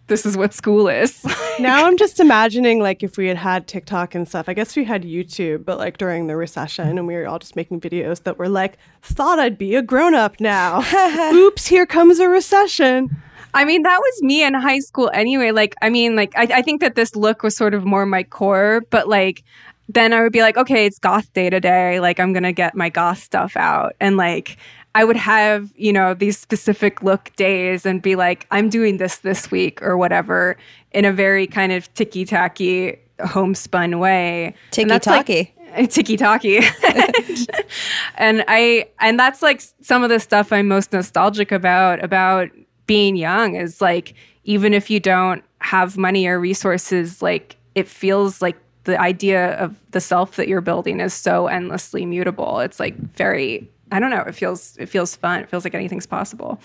[0.07, 1.25] this is what school is
[1.59, 4.49] now I'm just imagining like if we had had TikTok and stuff.
[4.49, 7.55] I guess we had YouTube, but like during the recession, and we were all just
[7.55, 10.83] making videos that were like, "Thought I'd be a grown up now.
[11.33, 13.09] Oops, here comes a recession."
[13.55, 15.51] I mean, that was me in high school anyway.
[15.51, 18.23] Like, I mean, like, I, I think that this look was sort of more my
[18.23, 19.43] core, but like,
[19.87, 21.99] then I would be like, okay, it's goth day today.
[21.99, 23.93] Like, I'm going to get my goth stuff out.
[23.99, 24.57] And like,
[24.95, 29.17] I would have, you know, these specific look days and be like, I'm doing this
[29.17, 30.55] this week or whatever
[30.91, 34.53] in a very kind of ticky tacky, homespun way.
[34.77, 36.59] And that's, like, Tiki-taki.
[38.15, 42.49] And I and that's like some of the stuff I'm most nostalgic about about
[42.85, 48.41] being young is like even if you don't have money or resources like it feels
[48.41, 52.59] like the idea of the self that you're building is so endlessly mutable.
[52.59, 55.41] It's like very I don't know, it feels it feels fun.
[55.41, 56.59] It feels like anything's possible.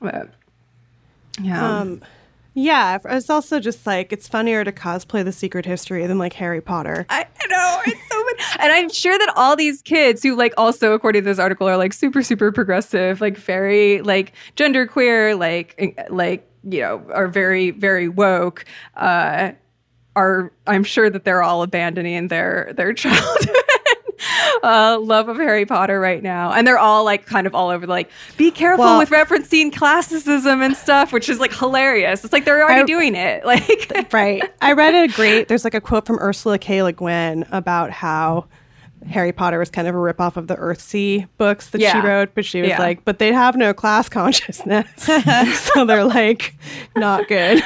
[0.00, 0.28] But
[1.40, 1.78] yeah.
[1.78, 2.02] Um,
[2.52, 6.60] yeah, it's also just like it's funnier to cosplay the secret history than like Harry
[6.60, 7.06] Potter.
[7.08, 10.92] I know it's so much, and I'm sure that all these kids who like also,
[10.92, 16.46] according to this article, are like super super progressive, like very like genderqueer, like like
[16.64, 18.66] you know, are very very woke.
[18.94, 19.52] Uh,
[20.14, 23.56] are I'm sure that they're all abandoning their their childhood.
[24.62, 27.84] Uh, love of Harry Potter right now, and they're all like kind of all over.
[27.86, 32.22] Like, be careful Well- with referencing classicism and stuff, which is like hilarious.
[32.24, 33.44] It's like they're already I- doing it.
[33.52, 34.42] Like, right.
[34.60, 35.48] I read a great.
[35.48, 36.82] There's like a quote from Ursula K.
[36.82, 38.46] Le Guin about how
[39.10, 42.44] Harry Potter was kind of a ripoff of the Earthsea books that she wrote, but
[42.44, 42.78] she was Yeah.
[42.78, 46.54] like, but they have no class consciousness, so they're like
[46.94, 47.62] not good.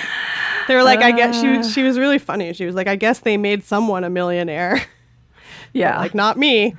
[0.68, 2.52] They were like, I guess she she was really funny.
[2.54, 4.82] She was like, I guess they made someone a millionaire,
[5.72, 6.74] yeah, like not me.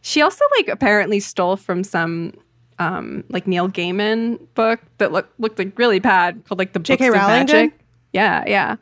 [0.00, 2.34] She also like apparently stole from some
[2.78, 7.08] um like Neil Gaiman book that looked looked like really bad called like the J.K.
[7.08, 7.70] Books of Magic.
[7.70, 7.80] did?
[8.12, 8.76] Yeah, yeah.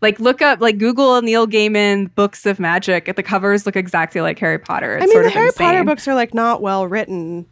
[0.00, 3.14] Like look up like Google Neil Gaiman books of magic.
[3.14, 4.96] The covers look exactly like Harry Potter.
[4.96, 7.46] It's I mean, sort the Harry Potter books are like not well written,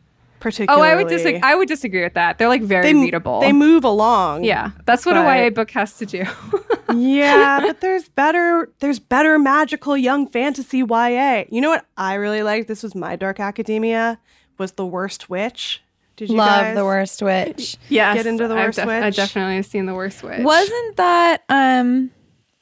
[0.68, 0.80] Oh.
[0.82, 1.40] I would disagree.
[1.42, 2.38] I would disagree with that.
[2.38, 3.40] They're like very they, readable.
[3.40, 4.44] They move along.
[4.44, 6.24] yeah, that's what a YA book has to do.
[6.94, 11.44] yeah, but there's better there's better magical young fantasy YA.
[11.50, 12.68] You know what I really liked?
[12.68, 14.18] This was my dark academia
[14.58, 15.82] was The Worst Witch.
[16.16, 17.76] Did you Love guys the worst witch.
[17.88, 20.40] yes, Get into The Worst def- I definitely have seen the worst witch.
[20.42, 22.10] Wasn't that um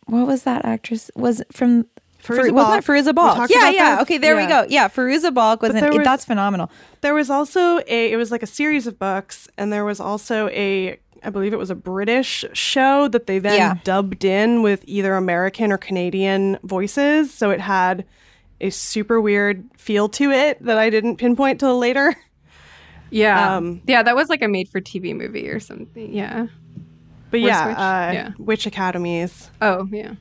[0.05, 1.11] what was that actress?
[1.17, 1.87] Was it from
[2.27, 2.85] Fairuza Wasn't Balk.
[2.85, 3.51] that Fairuza We Balk?
[3.51, 3.85] Yeah, yeah.
[3.97, 4.03] that.
[4.03, 4.67] Okay, there we go.
[4.69, 6.71] Yeah, Fairuza Balk was But in it, was- that's phenomenal.
[7.01, 10.49] There was also a it was like a series of books and there was also
[10.49, 13.75] a I believe it was a British show that they then Yeah.
[13.85, 18.05] dubbed in with either American or Canadian voices, so it had
[18.61, 22.15] a super weird feel to it that I didn't pinpoint till later.
[23.11, 24.03] Yeah, Um, yeah.
[24.03, 26.13] That was like a made-for-TV movie or something.
[26.13, 26.47] Yeah.
[27.31, 27.77] But Worst yeah, Witch?
[27.79, 28.31] uh, Yeah.
[28.39, 29.51] Witch Academies.
[29.63, 30.15] Oh, yeah.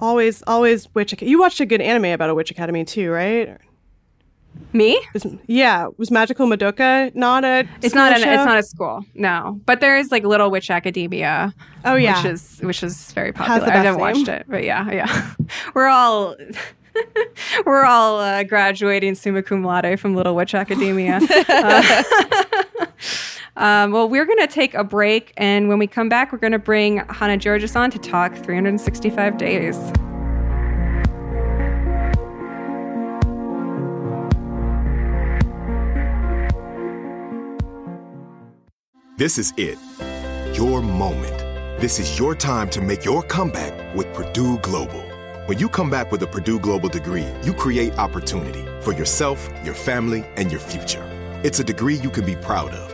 [0.00, 1.12] Always, always Witch.
[1.12, 3.56] Ac- you watched a good anime about a Witch Academy too, right?
[4.72, 5.00] Me?
[5.12, 7.68] Was, yeah, was Magical Madoka not a?
[7.82, 8.32] It's not an, show?
[8.32, 9.60] it's not a school, no.
[9.66, 11.54] But there is like Little Witch Academia.
[11.84, 12.16] Oh, yeah.
[12.22, 13.68] which is which is very popular.
[13.68, 15.32] I haven't watched it, but yeah, yeah.
[15.74, 16.36] We're all
[17.66, 21.20] we're all uh, graduating summa cum laude from Little Witch Academia.
[21.48, 22.02] Uh,
[23.56, 26.52] um, well, we're going to take a break, and when we come back, we're going
[26.52, 29.78] to bring Hannah Giorgis on to talk 365 days.
[39.16, 39.78] This is it.
[40.56, 41.38] Your moment.
[41.80, 45.02] This is your time to make your comeback with Purdue Global.
[45.46, 49.74] When you come back with a Purdue Global degree, you create opportunity for yourself, your
[49.74, 51.04] family, and your future.
[51.44, 52.93] It's a degree you can be proud of,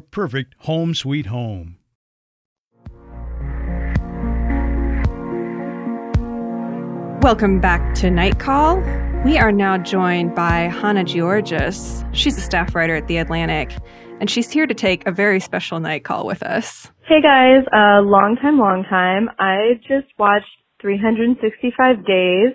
[0.00, 1.78] perfect home sweet home.
[7.22, 8.82] Welcome back to Night Call.
[9.24, 12.06] We are now joined by Hannah Giorgis.
[12.14, 13.72] She's a staff writer at The Atlantic,
[14.20, 16.92] and she's here to take a very special night call with us.
[17.08, 19.30] Hey guys, uh, long time, long time.
[19.38, 20.44] I just watched
[20.82, 22.52] 365 Days,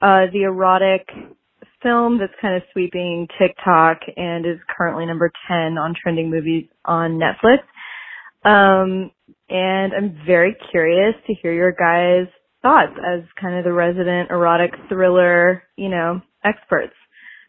[0.00, 1.10] uh, the erotic
[1.82, 7.20] film that's kind of sweeping TikTok and is currently number 10 on trending movies on
[7.20, 7.60] Netflix.
[8.44, 9.10] Um,
[9.50, 14.72] and I'm very curious to hear your guys' thoughts as kind of the resident erotic
[14.88, 16.94] thriller, you know, experts.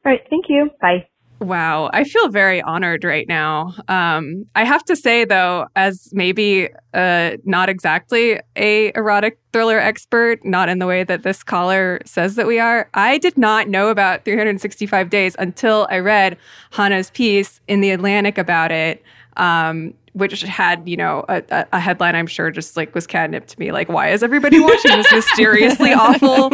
[0.06, 0.22] All right.
[0.30, 0.70] Thank you.
[0.82, 1.08] Bye.
[1.40, 3.76] Wow, I feel very honored right now.
[3.88, 10.44] Um, I have to say though, as maybe uh, not exactly a erotic thriller expert,
[10.44, 13.90] not in the way that this caller says that we are, I did not know
[13.90, 16.38] about 365 Days until I read
[16.72, 19.04] Hannah's piece in the Atlantic about it.
[19.38, 23.60] Um, which had you know a, a, headline I'm sure just like was catnip to
[23.60, 26.50] me like why is everybody watching this mysteriously awful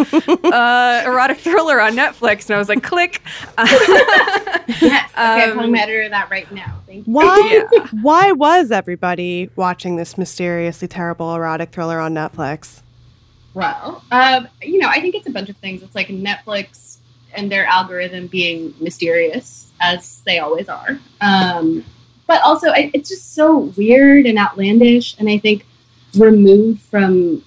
[0.53, 2.47] uh, erotic thriller on Netflix?
[2.47, 3.21] And I was like click.
[4.81, 5.11] Yes.
[5.11, 6.79] Okay um, I'm editor that right now.
[6.87, 7.13] Thank you.
[7.13, 7.87] Why yeah.
[8.01, 12.81] why was everybody watching this mysteriously terrible erotic thriller on Netflix?
[13.53, 15.83] Well um, you know I think it's a bunch of things.
[15.83, 16.97] It's like Netflix
[17.33, 20.97] and their algorithm being mysterious as they always are.
[21.19, 21.83] Um,
[22.27, 25.65] but also I, it's just so weird and outlandish and i think
[26.15, 27.43] removed from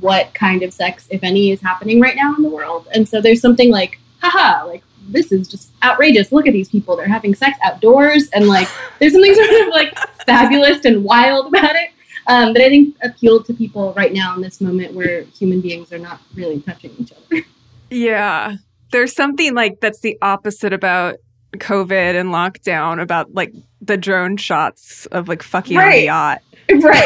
[0.00, 2.88] what kind of sex if any is happening right now in the world.
[2.94, 6.32] And so there's something like haha like this is just outrageous.
[6.32, 6.96] Look at these people.
[6.96, 9.96] They're having sex outdoors and like there's something sort of like
[10.26, 11.90] fabulous and wild about it.
[12.26, 15.92] Um, that i think appealed to people right now in this moment where human beings
[15.92, 17.42] are not really touching each other.
[17.90, 18.54] Yeah.
[18.92, 21.16] There's something like that's the opposite about
[21.54, 25.86] COVID and lockdown about like the drone shots of like fucking right.
[25.86, 26.42] on the yacht.
[26.70, 27.04] Right.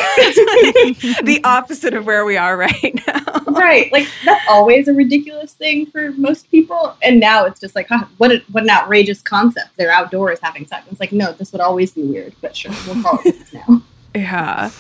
[0.85, 3.43] like the opposite of where we are right now.
[3.49, 3.91] Right.
[3.91, 6.97] Like that's always a ridiculous thing for most people.
[7.03, 9.71] And now it's just like, huh, what, a, what an outrageous concept.
[9.77, 10.87] They're outdoors having sex.
[10.93, 13.83] It's like, no, this would always be weird, but sure, we'll call it this now.
[14.15, 14.71] Yeah.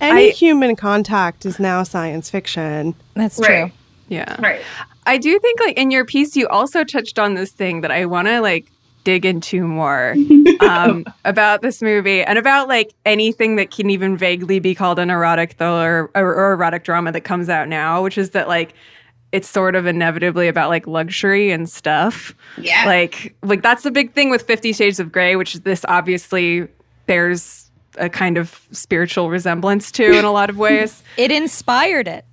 [0.00, 2.96] Any I, human contact is now science fiction.
[3.14, 3.70] That's right.
[3.70, 3.78] true.
[4.08, 4.36] Yeah.
[4.40, 4.62] Right.
[5.06, 8.06] I do think like in your piece you also touched on this thing that I
[8.06, 8.66] want to like
[9.04, 10.14] dig into more
[10.60, 15.10] um, about this movie and about like anything that can even vaguely be called an
[15.10, 18.74] erotic thriller or, or erotic drama that comes out now, which is that like
[19.30, 22.34] it's sort of inevitably about like luxury and stuff.
[22.56, 22.84] Yeah.
[22.86, 26.68] Like like that's the big thing with 50 Shades of Grey, which this obviously
[27.06, 31.02] bears a kind of spiritual resemblance to in a lot of ways.
[31.16, 32.24] It inspired it.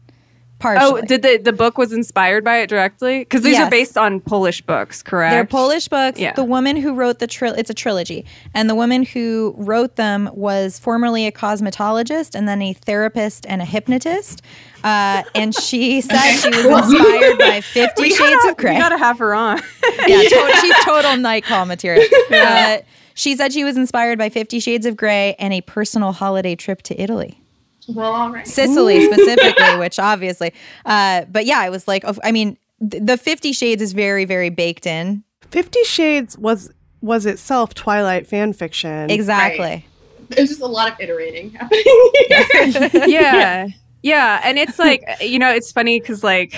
[0.61, 1.01] Partially.
[1.01, 3.19] Oh, did the the book was inspired by it directly?
[3.19, 3.67] Because these Yes.
[3.67, 5.31] are based on Polish books, correct?
[5.33, 6.19] They're Polish books.
[6.19, 6.33] Yeah.
[6.33, 10.29] The woman who wrote the tri- it's a trilogy, and the woman who wrote them
[10.33, 14.43] was formerly a cosmetologist and then a therapist and a hypnotist.
[14.83, 18.77] Uh, and she said she was inspired by Fifty Shades gotta- of Grey.
[18.77, 19.57] Gotta have her on.
[20.07, 20.21] yeah,
[20.61, 22.03] she's total night call material.
[22.31, 22.77] Uh,
[23.13, 26.81] she said she was inspired by Fifty Shades of Grey and a personal holiday trip
[26.83, 27.40] to Italy.
[27.87, 28.47] Well, all right.
[28.47, 30.53] Sicily specifically, which obviously,
[30.85, 32.57] uh, but yeah, I was like, I mean,
[32.89, 35.23] th- the Fifty Shades is very, very baked in.
[35.49, 36.71] Fifty Shades was
[37.01, 39.09] was itself Twilight fan fiction.
[39.09, 39.85] Exactly.
[40.29, 41.83] There's just a lot of iterating happening.
[43.11, 43.67] yeah.
[44.03, 44.41] Yeah.
[44.43, 46.55] And it's like, you know, it's funny because, like,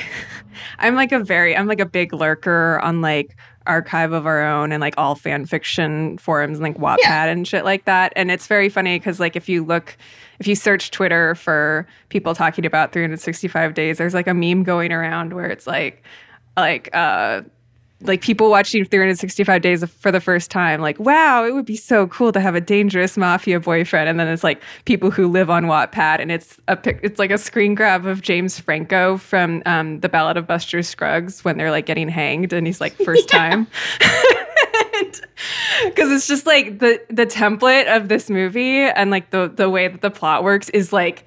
[0.79, 4.71] I'm like a very, I'm like a big lurker on like archive of our own
[4.71, 8.13] and like all fan fiction forums and like Wattpad and shit like that.
[8.15, 9.97] And it's very funny because, like, if you look,
[10.39, 14.91] if you search Twitter for people talking about 365 days, there's like a meme going
[14.91, 16.03] around where it's like,
[16.57, 17.41] like, uh,
[18.03, 22.07] like people watching 365 days for the first time like wow it would be so
[22.07, 24.09] cool to have a dangerous mafia boyfriend.
[24.09, 27.31] And then it's like people who live on wattpad and it's a pic it's like
[27.31, 31.71] a screen grab of james franco from um, the ballad of buster scruggs when they're
[31.71, 33.67] like getting hanged and he's like first time
[35.85, 39.87] because it's just like the the template of this movie and like the the way
[39.87, 41.25] that the plot works is like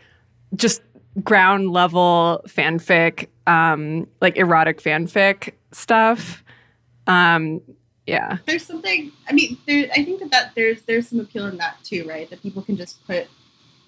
[0.54, 0.82] just
[1.22, 6.42] ground level fanfic um like erotic fanfic stuff.
[7.06, 7.60] Um
[8.06, 8.38] yeah.
[8.46, 11.82] There's something i mean there i think that, that there's there's some appeal in that
[11.82, 12.28] too right?
[12.30, 13.28] That people can just put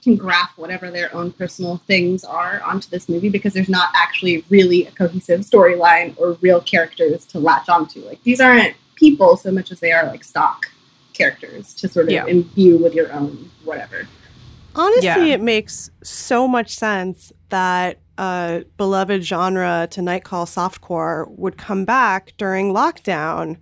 [0.03, 4.45] can graph whatever their own personal things are onto this movie because there's not actually
[4.49, 8.01] really a cohesive storyline or real characters to latch onto.
[8.01, 10.66] Like these aren't people so much as they are like stock
[11.14, 12.26] characters to sort of Yeah.
[12.26, 14.07] imbue with your own whatever
[14.74, 15.24] Honestly, Yeah.
[15.34, 22.32] it makes so much sense that a beloved genre to Nightcall softcore would come back
[22.36, 23.57] during lockdown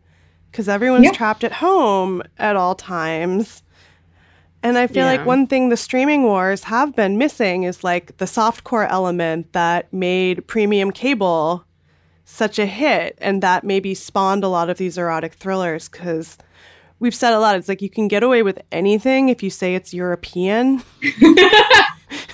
[0.50, 1.12] because everyone's Yeah.
[1.12, 3.62] trapped at home at all times.
[4.62, 5.12] And I feel Yeah.
[5.12, 9.90] like one thing the streaming wars have been missing is like the softcore element that
[9.94, 11.64] made premium cable
[12.26, 16.36] such a hit and that maybe spawned a lot of these erotic thrillers because
[16.98, 17.56] we've said a lot.
[17.56, 20.82] It's like you can get away with anything if you say it's European.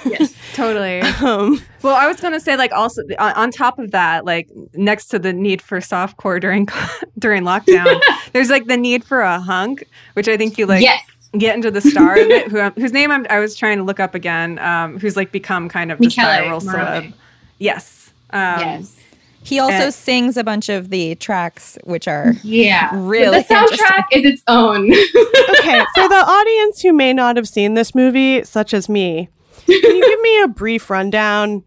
[0.04, 4.24] Yes totally Um, well i was gonna say like also on, on top of that
[4.26, 6.68] like next to the need for softcore during
[7.18, 7.98] during lockdown
[8.32, 11.02] there's like the need for a hunk which i think you like Yes.
[11.38, 13.98] get into the star of it who, whose name I'm, i was trying to look
[14.00, 17.14] up again um who's like become kind of the Michele spiral celeb
[17.58, 18.98] yes um yes
[19.44, 24.04] He also And- sings a bunch of the tracks, which are yeah really the soundtrack
[24.12, 24.92] is its own
[25.58, 29.28] okay, for the audience who may not have seen this movie, such as me,
[29.66, 31.64] can you give me a brief rundown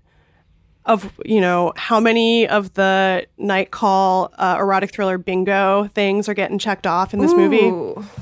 [0.85, 6.35] of you know how many of the night call uh, erotic thriller bingo things are
[6.35, 7.71] getting checked off in this movie?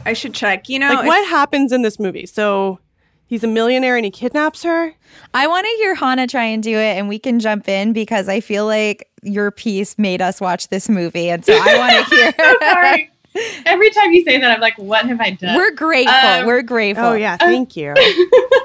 [0.06, 2.26] I should check you know like what happens in this movie?
[2.26, 2.80] So
[3.34, 4.94] he's a millionaire and he kidnaps her.
[5.34, 8.30] I want to hear Hannah try and do it, and we can jump in because
[8.30, 12.16] I feel like your piece made us watch this movie, and so I want to
[12.16, 12.34] hear.
[12.60, 13.10] sorry
[13.66, 16.14] every time you say that i'm like what have i done We're grateful.
[16.14, 17.06] Um, We're grateful.
[17.06, 17.96] Oh yeah, thank you.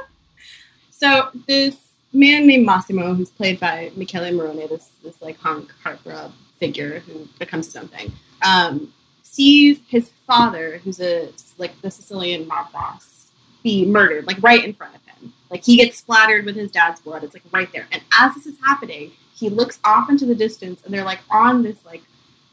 [0.90, 1.76] So this
[2.12, 7.28] man named Massimo, who's played by Michele Morrone, this this like honk heartthrob figure who
[7.38, 8.12] becomes his own thing,
[8.42, 8.92] um,
[9.22, 13.17] sees his father, who's a like the Sicilian mob boss,
[13.62, 15.32] be murdered like right in front of him.
[15.50, 17.24] Like he gets splattered with his dad's blood.
[17.24, 17.86] It's like right there.
[17.92, 21.62] And as this is happening, he looks off into the distance, and they're like on
[21.62, 22.02] this like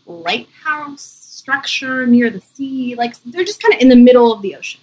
[0.06, 2.96] lighthouse structure near the sea.
[2.96, 4.82] Like they're just kind of in the middle of the ocean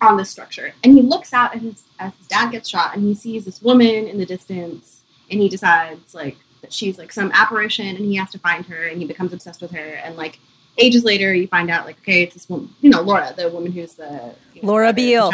[0.00, 0.72] on this structure.
[0.84, 4.06] And he looks out his as his dad gets shot and he sees this woman
[4.06, 8.30] in the distance and he decides like that she's like some apparition and he has
[8.30, 10.38] to find her and he becomes obsessed with her and like
[10.78, 13.72] ages later you find out like okay it's this woman you know Laura the woman
[13.72, 15.30] who's the you know, Laura Biel.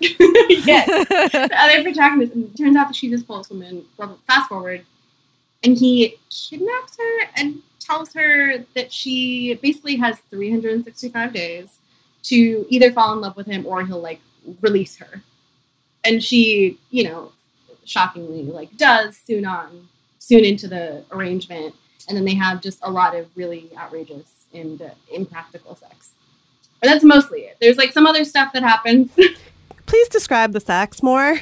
[0.00, 3.84] yes the other protagonist and it turns out that she's this Polish woman
[4.26, 4.84] fast forward
[5.64, 11.78] and he kidnaps her and tells her that she basically has 365 days
[12.22, 14.20] to either fall in love with him or he'll like
[14.60, 15.22] release her.
[16.04, 17.32] And she, you know,
[17.84, 19.88] shockingly like does soon on,
[20.18, 21.74] soon into the arrangement.
[22.08, 26.10] and then they have just a lot of really outrageous and uh, impractical sex.
[26.80, 27.56] But that's mostly it.
[27.60, 29.10] There's like some other stuff that happens.
[29.86, 31.34] Please describe the sex more.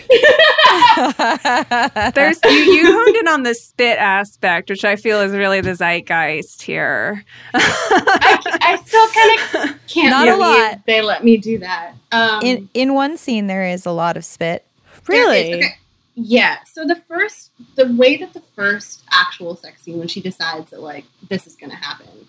[2.14, 5.74] There's you, you honed in on the spit aspect, which I feel is really the
[5.74, 7.24] zeitgeist here.
[7.54, 10.86] I, I still kind of can't Not a lot.
[10.86, 11.94] they let me do that.
[12.12, 14.64] Um, in in one scene, there is a lot of spit.
[15.08, 15.50] Really?
[15.50, 15.74] is- okay.
[16.14, 16.58] Yeah.
[16.64, 20.80] So the first, the way that the first actual sex scene, when she decides that
[20.80, 22.28] like this is going to happen,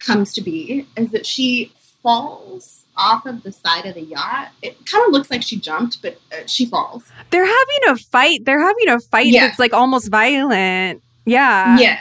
[0.00, 1.72] comes to be, is that she
[2.02, 4.48] falls off of the side of the yacht.
[4.62, 7.10] It kind of looks like she jumped, but uh, she falls.
[7.30, 8.44] They're having a fight.
[8.44, 9.46] They're having a fight Yeah.
[9.46, 11.02] that's like almost violent.
[11.24, 11.78] Yeah.
[11.78, 12.00] yeah.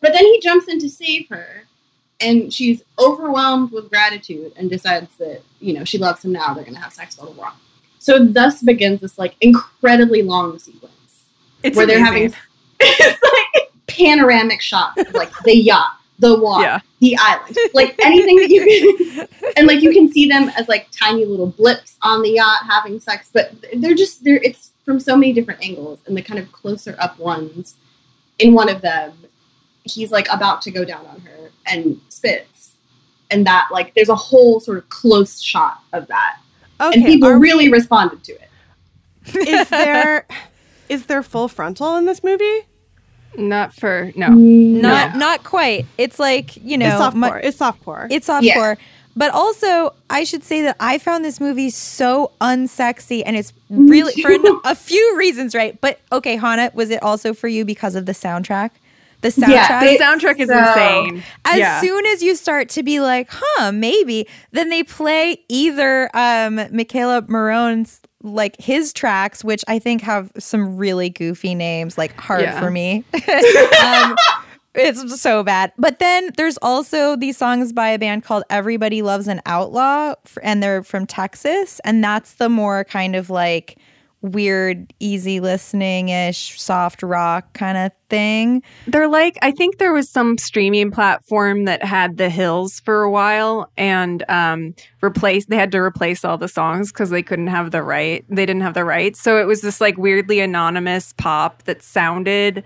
[0.00, 1.64] But then he jumps in to save her,
[2.20, 6.52] and she's overwhelmed with gratitude and decides that you know she loves him now.
[6.54, 7.52] They're going to have sex, blah blah blah.
[7.98, 11.24] So thus begins this like incredibly long sequence
[11.62, 12.34] It's where they're having
[12.80, 16.80] it's like panoramic shots of like the yacht, the water, Yeah.
[17.00, 20.88] the island, like anything that you can, and like you can see them as like
[20.90, 25.16] tiny little blips on the yacht having sex, but they're just they're it's from so
[25.16, 27.74] many different angles, and the kind of closer up ones.
[28.38, 29.12] In one of them,
[29.84, 32.74] he's like about to go down on her and spits,
[33.30, 36.38] and that like there's a whole sort of close shot of that,
[36.80, 38.50] Okay, and people are we- really responded to it.
[39.48, 40.26] is there
[40.88, 42.66] is there full frontal in this movie?
[43.36, 44.28] Not for no.
[44.28, 45.86] Not not quite.
[45.98, 47.14] It's like you know, it's softcore.
[47.14, 48.06] mu- it's softcore.
[48.10, 48.76] It's softcore.
[49.16, 54.12] But also, I should say that I found this movie so unsexy, and it's really
[54.22, 55.80] for a, a few reasons, right?
[55.80, 58.70] But okay, Hannah, was it also for you because of the soundtrack?
[59.20, 61.22] The soundtrack, Yeah, the soundtrack is so- insane.
[61.46, 61.80] as yeah.
[61.80, 67.22] soon as you start to be like, huh, maybe, then they play either um Michele
[67.28, 72.58] Morrone's like his tracks, which I think have some really goofy names, like hard Yeah.
[72.58, 73.04] for me.
[73.84, 74.16] um,
[74.74, 75.72] it's so bad.
[75.78, 80.62] But then there's also these songs by a band called Everybody Loves an Outlaw, and
[80.62, 81.80] they're from Texas.
[81.84, 83.78] And that's the more kind of like
[84.24, 88.62] weird, easy listening ish, soft rock kind of thing.
[88.86, 93.10] They're like, I think there was some streaming platform that had the hills for a
[93.10, 97.70] while and um replace they had to replace all the songs because they couldn't have
[97.70, 99.20] the right they didn't have the rights.
[99.20, 102.64] So it was this like weirdly anonymous pop that sounded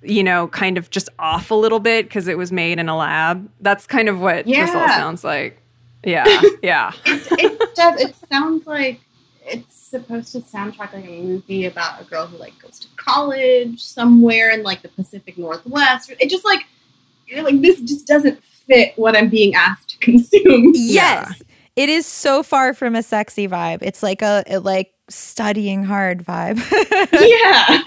[0.00, 2.96] you know, kind of just off a little bit because it was made in a
[2.96, 3.50] lab.
[3.60, 4.96] That's kind of what this all Yeah.
[4.96, 5.60] sounds like.
[6.04, 6.24] Yeah,
[6.62, 6.92] yeah.
[7.04, 8.00] it does.
[8.00, 9.00] It sounds like
[9.50, 13.82] it's supposed to soundtrack like a movie about a girl who like goes to college
[13.82, 16.12] somewhere in like the Pacific Northwest.
[16.18, 16.66] It just like
[17.26, 20.72] you're like this just doesn't fit what I'm being asked to consume.
[20.74, 21.42] Yes.
[21.76, 23.78] It is so far from a sexy vibe.
[23.82, 26.58] It's like a it like studying hard vibe.
[27.12, 27.82] Yeah.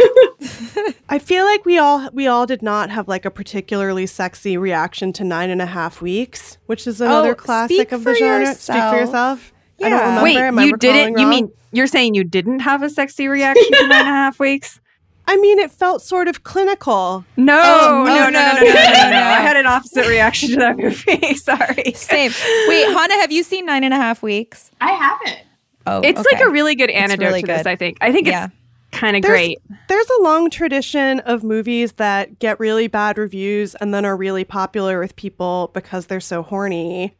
[1.10, 5.14] I feel like we all we all did not have like a particularly sexy reaction
[5.14, 8.18] to nine and a half weeks, which is oh, another Oh, classic of the for
[8.18, 8.56] genre.
[8.56, 9.54] Speak for yourself.
[9.84, 10.06] I don't Yeah.
[10.06, 10.24] remember.
[10.24, 11.18] Wait, Am you recalling didn't?
[11.20, 14.40] You mean you're saying you didn't have a sexy reaction to nine and a half
[14.40, 14.80] weeks?
[15.28, 17.24] I mean, it felt sort of clinical.
[17.38, 19.18] No, Oh, no, oh, no, no, no, no, no, no, no.
[19.18, 21.36] I had an opposite reaction to that movie.
[21.36, 21.94] Sorry.
[21.96, 22.32] Same.
[22.68, 24.72] Wait, Hannah, have you seen Nine and a Half Weeks?
[24.82, 25.40] I haven't.
[25.88, 27.66] Oh, It's like a really good antidote really to this.
[27.66, 27.98] I think.
[28.02, 28.46] I think Yeah.
[28.46, 29.60] it's kind of great.
[29.88, 34.44] There's a long tradition of movies that get really bad reviews and then are really
[34.44, 37.16] popular with people because they're so horny.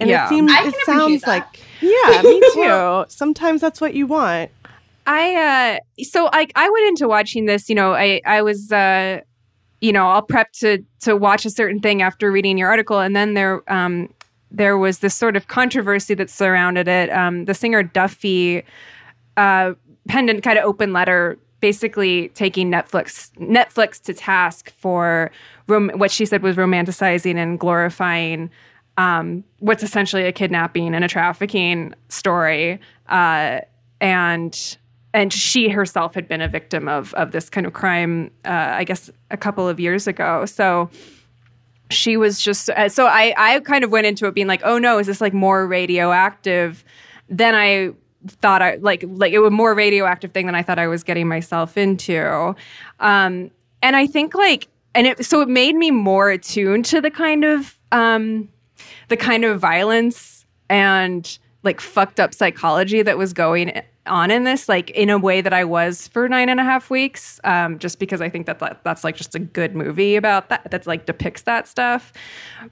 [0.00, 0.26] And Yeah.
[0.26, 1.28] it seems it sounds that.
[1.28, 3.04] like yeah, me too.
[3.08, 4.50] Sometimes that's what you want.
[5.06, 9.20] I uh so like I went into watching this, you know, I I was uh
[9.80, 13.14] you know, I'll prep to to watch a certain thing after reading your article and
[13.16, 14.12] then there um
[14.50, 17.10] there was this sort of controversy that surrounded it.
[17.10, 18.62] Um the singer Duffy
[19.36, 19.72] uh
[20.08, 25.30] penned kind of open letter basically taking Netflix Netflix to task for
[25.66, 28.50] rom- what she said was romanticizing and glorifying
[28.98, 33.60] um, what's essentially a kidnapping and a trafficking story, uh,
[34.00, 34.76] and
[35.14, 38.84] and she herself had been a victim of of this kind of crime, uh, I
[38.84, 40.44] guess, a couple of years ago.
[40.46, 40.90] So
[41.90, 44.78] she was just uh, so I I kind of went into it being like, oh
[44.78, 46.84] no, is this like more radioactive
[47.28, 47.92] than I
[48.26, 51.28] thought I like like it was more radioactive thing than I thought I was getting
[51.28, 52.56] myself into.
[52.98, 57.12] Um and I think like and it so it made me more attuned to the
[57.12, 58.48] kind of um
[59.08, 64.68] the kind of violence and like fucked up psychology that was going on in this
[64.68, 67.98] like in a way that I was for nine and a half weeks um just
[67.98, 71.04] because I think that, that that's like just a good movie about that that's like
[71.04, 72.12] depicts that stuff.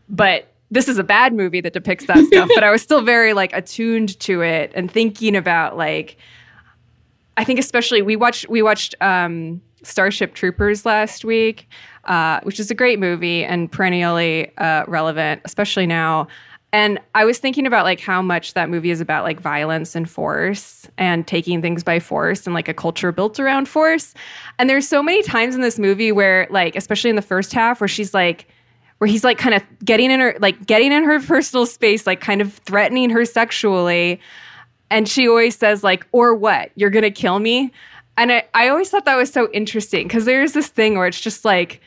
[0.08, 3.32] But this is a bad movie that depicts that stuff but i was still very
[3.32, 6.16] like attuned to it and thinking about like
[7.36, 11.68] i think especially we watched we watched um starship troopers last week
[12.06, 16.28] uh, which is a great movie and perennially uh, relevant, especially now.
[16.72, 20.08] And I was thinking about like how much that movie is about like violence and
[20.08, 24.14] force and taking things by force and like a culture built around force.
[24.58, 27.80] And there's so many times in this movie where like especially in the first half
[27.80, 28.48] where she's like
[28.98, 32.20] where he's like kind of getting in her like getting in her personal space like
[32.20, 34.20] kind of threatening her sexually
[34.90, 37.72] and she always says like or what you're gonna kill me
[38.16, 41.20] and i, I always thought that was so interesting because there's this thing where it's
[41.20, 41.80] just like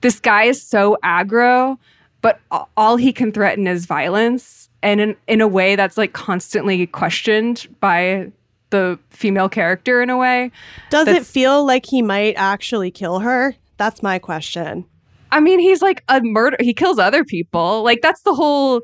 [0.00, 1.76] this guy is so aggro
[2.22, 2.38] but
[2.76, 7.66] all he can threaten is violence and in, in a way that's like constantly questioned
[7.80, 8.30] by
[8.70, 10.50] the female character in a way
[10.90, 14.84] does it feel like he might actually kill her that's my question
[15.32, 16.56] I mean, he's like a murder.
[16.60, 17.82] He kills other people.
[17.84, 18.82] Like that's the whole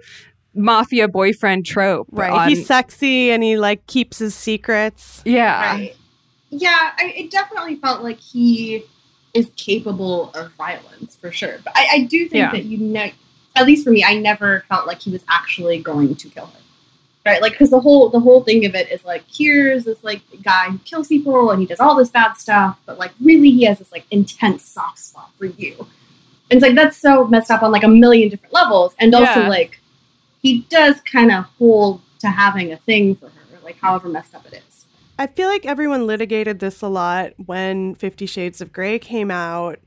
[0.54, 2.06] mafia boyfriend trope.
[2.10, 2.30] Right.
[2.32, 5.22] on- He's sexy and he like keeps his secrets.
[5.24, 5.72] yeah.
[5.72, 5.96] Right.
[6.50, 8.84] Yeah, I, it definitely felt like he
[9.36, 11.58] is capable of violence for sure.
[11.64, 12.50] But I, I do think Yeah.
[12.52, 13.10] that you know,
[13.54, 16.60] at least for me, I never felt like he was actually going to kill her.
[17.24, 20.20] Right, like because the whole the whole thing of it is like here's this like
[20.42, 23.64] guy who kills people and he does all this bad stuff, but like really he
[23.64, 25.74] has this like intense soft spot for you.
[26.50, 29.40] And it's like that's so messed up on like a million different levels, and also
[29.40, 29.48] Yeah.
[29.48, 29.80] like
[30.40, 34.46] he does kind of hold to having a thing for her, like however messed up
[34.46, 34.65] it is.
[35.18, 39.78] I feel like everyone litigated this a lot when Fifty Shades of Grey came out.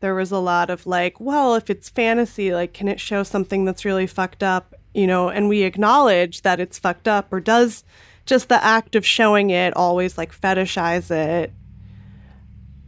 [0.00, 3.64] There was a lot of like, well, if it's fantasy, like, can it show something
[3.64, 4.74] that's really fucked up?
[4.92, 7.84] You know, and we acknowledge that it's fucked up, or does
[8.26, 11.52] just the act of showing it always like fetishize it?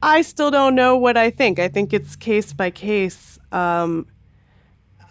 [0.02, 1.58] I still don't know what I think.
[1.58, 3.38] I think it's case by case.
[3.52, 4.06] Um,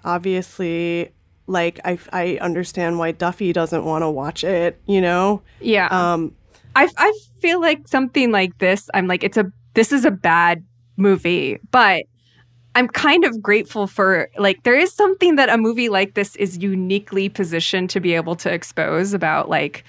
[0.04, 1.12] obviously,
[1.48, 4.80] like I, I understand why Duffy doesn't want to watch it.
[4.86, 5.88] You know, Yeah.
[5.88, 6.36] um,
[6.76, 8.90] I I feel like something like this.
[8.94, 10.64] I'm like it's a this is a bad
[10.98, 12.06] movie, but
[12.76, 16.58] I'm kind of grateful for like there is something that a movie like this is
[16.58, 19.84] uniquely positioned to be able to expose about like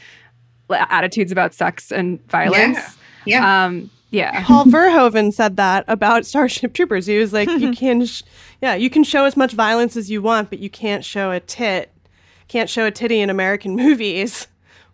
[0.71, 2.79] attitudes about sex and violence.
[3.25, 3.65] Yeah.
[3.65, 4.45] Um yeah.
[4.45, 7.07] Paul Verhoeven said that about Starship Troopers.
[7.07, 8.23] He was like, "You can, sh-
[8.63, 11.41] yeah, you can show as much violence as you want, but you can't show a
[11.41, 11.93] tit,
[12.49, 14.47] can't show a titty in American movies,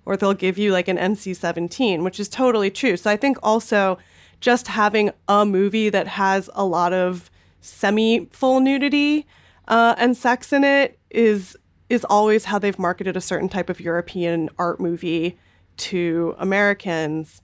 [0.05, 2.97] or they'll give you like an NC-17," which is totally true.
[2.97, 3.99] So I think also
[4.41, 7.31] just having a movie that has a lot of
[7.61, 9.27] semi-full nudity
[9.69, 11.57] uh, and sex in it is
[11.89, 15.39] is always how they've marketed a certain type of European art movie
[15.77, 17.43] to Americans.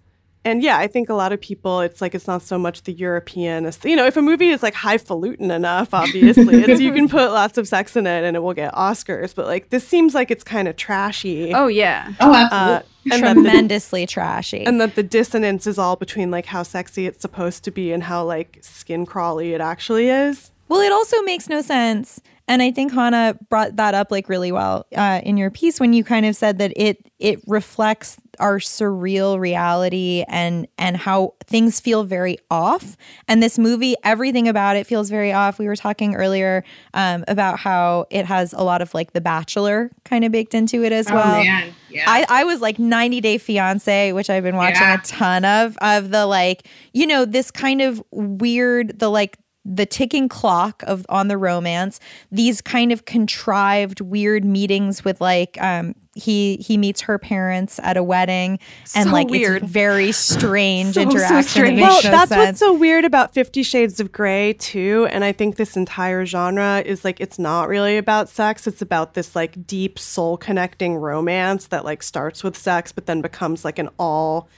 [0.49, 2.93] And yeah, I think a lot of people, it's like it's not so much the
[2.93, 7.31] European, you know, if a movie is like highfalutin enough, obviously, it's, you can put
[7.33, 9.35] lots of sex in it and it will get Oscars.
[9.35, 11.53] But like this seems like it's kind of trashy.
[11.55, 12.13] Oh yeah.
[12.21, 13.13] Oh, Uh, absolutely.
[13.13, 14.65] and that the- Tremendously trashy.
[14.65, 18.03] and that the dissonance is all between like how sexy it's supposed to be and
[18.03, 20.51] how like skin crawly it actually is.
[20.69, 22.21] Well, it also makes no sense.
[22.49, 25.93] And I think Hannah brought that up like really well uh, in your piece when
[25.93, 31.81] you kind of said that it it reflects our surreal reality and and how things
[31.81, 32.97] feel very off.
[33.27, 35.59] And this movie, everything about it feels very off.
[35.59, 39.91] We were talking earlier um, about how it has a lot of like The Bachelor
[40.05, 41.43] kind of baked into it as Oh, well.
[41.45, 41.75] man.
[41.91, 42.05] Yeah.
[42.07, 44.99] I, I was like 90 Day Fiance, which I've been watching Yeah.
[45.01, 49.39] a ton of, of the like, you know, this kind of weird, the like,
[49.71, 52.01] the ticking clock of on the romance,
[52.33, 57.97] these kind of contrived weird meetings with like um he he meets her parents at
[57.97, 58.59] a wedding
[58.97, 59.63] and So like weird.
[59.63, 61.37] it's very strange So, so interaction.
[61.37, 61.81] that strange.
[61.81, 62.39] Well, no that's sense.
[62.49, 66.83] what's so weird about Fifty Shades of Grey too, and I think this entire genre
[66.85, 68.67] is like it's not really about sex.
[68.67, 73.21] It's about this like deep soul connecting romance that like starts with sex, but then
[73.21, 74.49] becomes like an all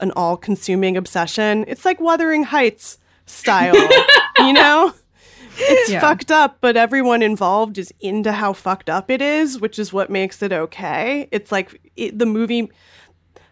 [0.00, 1.64] an all consuming obsession.
[1.66, 2.98] It's like Wuthering Heights
[3.28, 3.74] style,
[4.38, 4.92] you know.
[5.60, 6.00] It's Yeah.
[6.00, 10.08] fucked up, but everyone involved is into how fucked up it is, which is what
[10.08, 11.28] makes it okay.
[11.32, 12.70] It's like it, the movie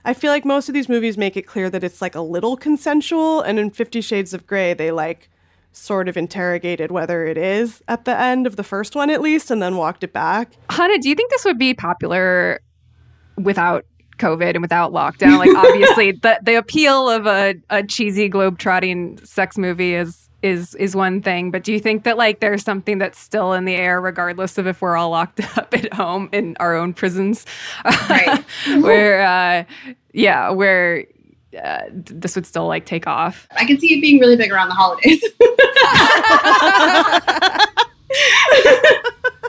[0.05, 2.57] I feel like most of these movies make it clear that it's like a little
[2.57, 5.29] consensual, and in Fifty Shades of Grey, they like
[5.73, 9.51] sort of interrogated whether it is at the end of the first one, at least,
[9.51, 10.53] and then walked it back.
[10.71, 12.61] Hannah, do you think this would be popular
[13.37, 13.85] without
[14.19, 15.39] COVID and without lockdown?
[15.39, 20.95] Like, obviously, the the appeal of a, a cheesy globe-trotting sex movie is is is
[20.95, 24.01] one thing, but do you think that like there's something that's still in the air,
[24.01, 27.47] regardless of if we're all locked up at home in our own prisons,
[27.85, 28.45] Right.
[28.81, 29.65] where uh,
[30.13, 31.05] yeah, where
[31.63, 33.49] uh, this would still like take off?
[33.57, 35.23] I can see it being really big around the holidays.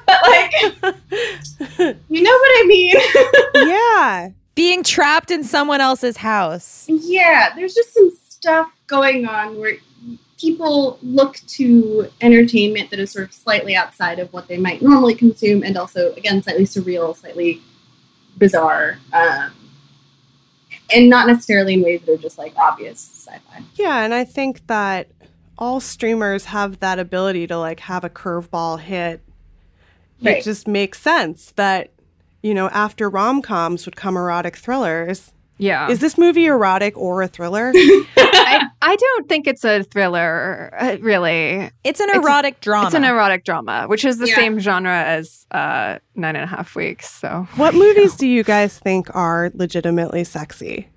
[0.05, 0.51] but like,
[2.09, 2.95] you know what I mean?
[3.67, 4.29] yeah.
[4.67, 6.85] Being trapped in someone else's house.
[6.89, 9.77] yeah, there's just some stuff going on where
[10.37, 15.15] people look to entertainment that is sort of slightly outside of what they might normally
[15.15, 17.61] consume, and also again slightly surreal, slightly
[18.37, 19.53] bizarre, um,
[20.93, 23.63] and not necessarily in ways that are just like obvious sci-fi.
[23.75, 25.07] Yeah, and I think that
[25.57, 29.21] all streamers have that ability to like have a curveball hit.
[30.21, 30.39] Right.
[30.39, 31.91] It just makes sense that
[32.47, 35.33] you know after rom coms would come erotic thrillers.
[35.59, 35.89] Yeah.
[35.89, 37.71] Is this movie erotic or a thriller?
[37.75, 41.71] I, I don't think it's a thriller, uh, really.
[41.83, 42.85] It's an erotic drama.
[42.85, 44.35] It's an erotic drama, which is the Yeah.
[44.35, 47.09] same genre as uh, Nine and a Half Weeks.
[47.09, 50.89] So what movies do you guys think are legitimately sexy?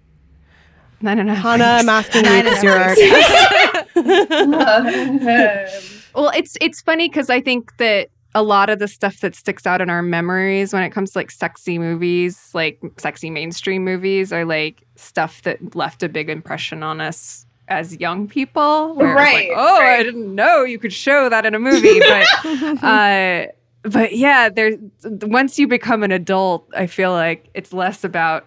[1.01, 1.59] Nine and a half.
[1.59, 1.89] Hannah, I'm weeks.
[1.89, 2.79] asking you because you're
[4.55, 5.67] our
[6.15, 9.67] well, it's it's funny because I think that a lot of the stuff that sticks
[9.67, 14.33] out in our memories when it comes to like sexy movies, like sexy mainstream movies,
[14.33, 18.95] are like stuff that left a big impression on us as young people.
[18.97, 22.27] Right, Like, oh, I didn't know you could show that in a movie, but.
[22.85, 23.47] uh,
[23.83, 28.47] but yeah, there's once you become an adult, I feel like it's less about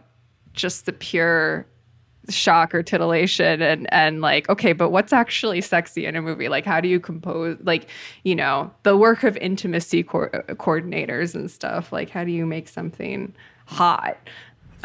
[0.53, 1.65] just the pure
[2.29, 6.63] shock or titillation and and like okay but what's actually sexy in a movie like
[6.65, 7.87] how do you compose like
[8.23, 12.67] you know the work of intimacy co- coordinators and stuff like how do you make
[12.69, 13.33] something
[13.65, 14.17] hot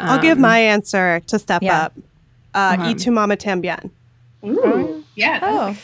[0.01, 1.83] I'll give Um, my answer to step yeah.
[1.83, 1.93] up.
[2.53, 2.83] Uh, Uh-huh.
[2.87, 3.89] Y tu mama tambien.
[4.45, 5.39] Ooh, yeah.
[5.41, 5.77] Oh.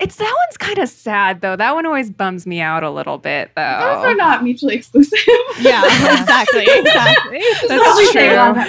[0.00, 3.18] It's that one's kind of sad though that one always bums me out a little
[3.18, 5.18] bit though Those are not mutually exclusive.
[5.60, 7.42] Yeah, exactly, exactly.
[7.66, 8.36] That's Say true.
[8.36, 8.68] love at.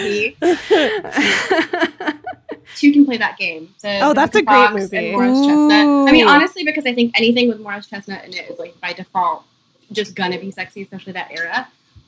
[2.76, 3.74] Two can play that game.
[3.82, 4.98] The, Oh, the that's a Victor great movie.
[4.98, 6.08] And Morris Chestnut.
[6.10, 8.94] I mean, honestly, because I think anything with Morris Chestnut in it is like by
[8.94, 9.44] default
[9.92, 11.68] just gonna be sexy, especially that era.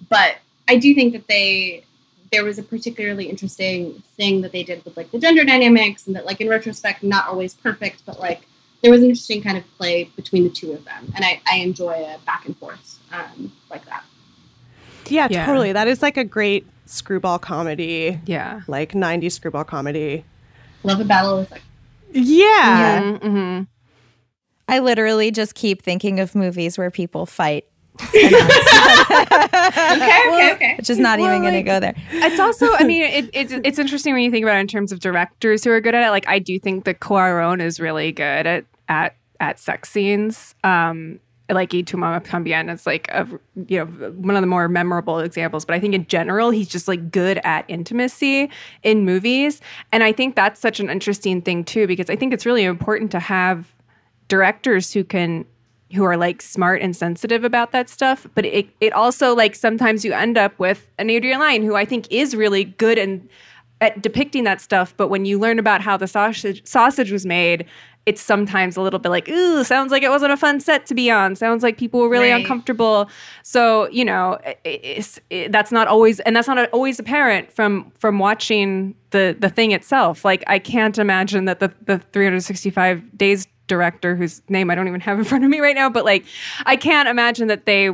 [0.09, 1.83] But I do think that they
[2.31, 6.15] there was a particularly interesting thing that they did with like the gender dynamics and
[6.15, 8.41] that like in retrospect not always perfect, but like
[8.81, 11.11] there was an interesting kind of play between the two of them.
[11.15, 14.03] And I, I enjoy a back and forth um, like that.
[15.07, 15.45] Yeah, Yeah.
[15.45, 15.71] totally.
[15.73, 18.19] That is like a great screwball comedy.
[18.25, 18.61] Yeah.
[18.67, 20.25] Like 90s screwball comedy.
[20.83, 21.61] Love a battle is like
[22.11, 23.01] Yeah.
[23.01, 23.67] Mhm, mhm.
[24.67, 27.65] I literally just keep thinking of movies where people fight.
[27.99, 28.27] okay,
[30.27, 30.73] okay, okay.
[30.77, 31.93] Which is not Well, even going to go there.
[32.11, 34.91] it's also i mean it, it's it's interesting when you think about it in terms
[34.93, 38.11] of directors who are good at it like i do think that Cuarón is really
[38.13, 40.55] good at at at sex scenes.
[40.63, 41.19] Um
[41.49, 43.27] like Y tu mama tambien is like a
[43.67, 46.87] you know one of the more memorable examples but i think in general he's just
[46.87, 48.49] like good at intimacy
[48.83, 49.59] in movies.
[49.91, 53.11] And i think that's such an interesting thing too because i think it's really important
[53.11, 53.73] to have
[54.29, 55.45] directors who can
[55.93, 58.25] who are like smart and sensitive about that stuff.
[58.33, 61.85] But it it also like sometimes you end up with an Adrian Lyne who I
[61.85, 63.27] think is really good and
[63.81, 64.93] at depicting that stuff.
[64.95, 67.65] But when you learn about how the sausage sausage was made
[68.07, 70.95] it's sometimes a little bit like ooh sounds like it wasn't a fun set to
[70.95, 71.35] be on.
[71.35, 72.41] Sounds like people were really Right.
[72.41, 73.09] uncomfortable.
[73.43, 77.91] So you know i- it's, it, that's not always and that's not always apparent from
[77.97, 80.25] from watching the the thing itself.
[80.25, 81.99] Like I can't imagine that the the
[82.45, 85.89] 365 days director whose name I don't even have in front of me right now,
[85.89, 86.25] but like
[86.65, 87.91] I can't imagine that they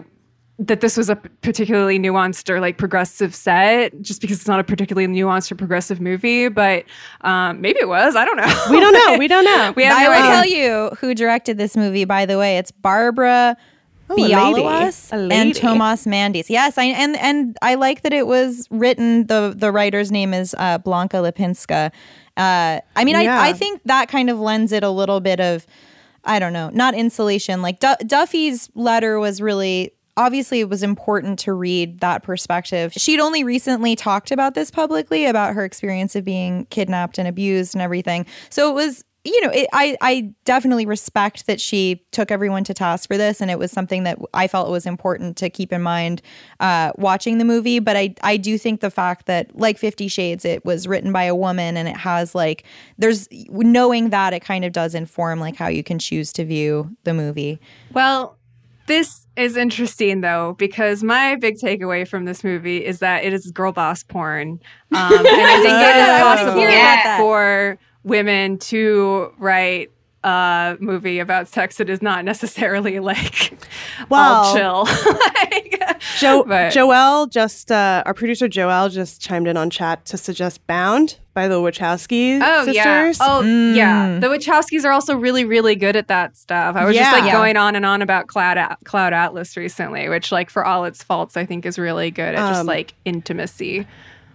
[0.60, 4.64] that this was a particularly nuanced or like progressive set just because it's not a
[4.64, 6.84] particularly nuanced or progressive movie, but
[7.22, 8.16] um, maybe it was.
[8.16, 8.64] I don't know.
[8.72, 9.18] We don't know.
[9.20, 9.74] We don't know.
[9.76, 10.32] we have I no will idea.
[10.32, 12.58] tell you who directed this movie, by the way.
[12.58, 13.56] It's Barbara
[14.10, 14.16] Oh.
[14.16, 15.52] Bialowas and lady.
[15.60, 16.50] Tomasz Mandes.
[16.50, 19.28] Yes, I, and and I like that it was written.
[19.28, 21.92] the The writer's name is uh, Blanka Lipinska.
[22.38, 23.38] Uh, I mean, Yeah.
[23.42, 25.68] I I think that kind of lends it a little bit of,
[26.24, 27.62] I don't know, not insulation.
[27.62, 29.92] Like Du- Duffy's letter was really.
[30.18, 32.92] Obviously, it was important to read that perspective.
[32.98, 37.76] She'd only recently talked about this publicly about her experience of being kidnapped and abused
[37.76, 38.26] and everything.
[38.50, 42.74] So it was you know, it, I I definitely respect that she took everyone to
[42.74, 45.82] task for this, and it was something that I felt was important to keep in
[45.82, 46.22] mind
[46.60, 47.80] uh, watching the movie.
[47.80, 51.24] But I I do think the fact that like Fifty Shades, it was written by
[51.24, 52.64] a woman, and it has like
[52.98, 56.96] there's knowing that it kind of does inform like how you can choose to view
[57.04, 57.60] the movie.
[57.92, 58.38] Well,
[58.88, 63.52] this is interesting though because my big takeaway from this movie is that it is
[63.52, 64.60] girl boss porn,
[64.92, 67.18] um, and I think it is possible that.
[67.20, 69.92] for women to write
[70.24, 73.54] a movie about sex that is not necessarily like
[74.10, 74.88] all chill.
[75.38, 75.82] Like,
[76.20, 80.66] Jo- but- Joelle just, uh, our producer Joelle just chimed in on chat to suggest
[80.68, 82.76] Bound by the Wachowski Oh sisters.
[82.76, 83.16] yeah.
[83.22, 84.08] Oh yeah.
[84.08, 84.22] Mm.
[84.22, 86.76] The Wachowskis are also really, really good at that stuff.
[86.76, 87.32] I was just like Yeah.
[87.34, 91.04] going on and on about Cloud At- Cloud Atlas recently, which like for all its
[91.04, 93.86] faults, I think is really good at just Um, like intimacy.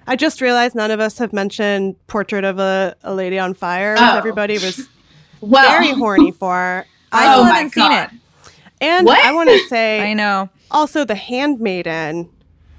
[0.07, 3.95] I just realized none of us have mentioned Portrait of a, a Lady on Fire.
[3.99, 4.17] Oh.
[4.19, 4.89] Everybody was
[5.41, 6.87] Well, very horny for.
[7.13, 8.11] I Oh still haven't seen it.
[8.81, 9.25] And What?
[9.25, 10.49] I want to say, I know.
[10.73, 12.29] Also The Handmaiden,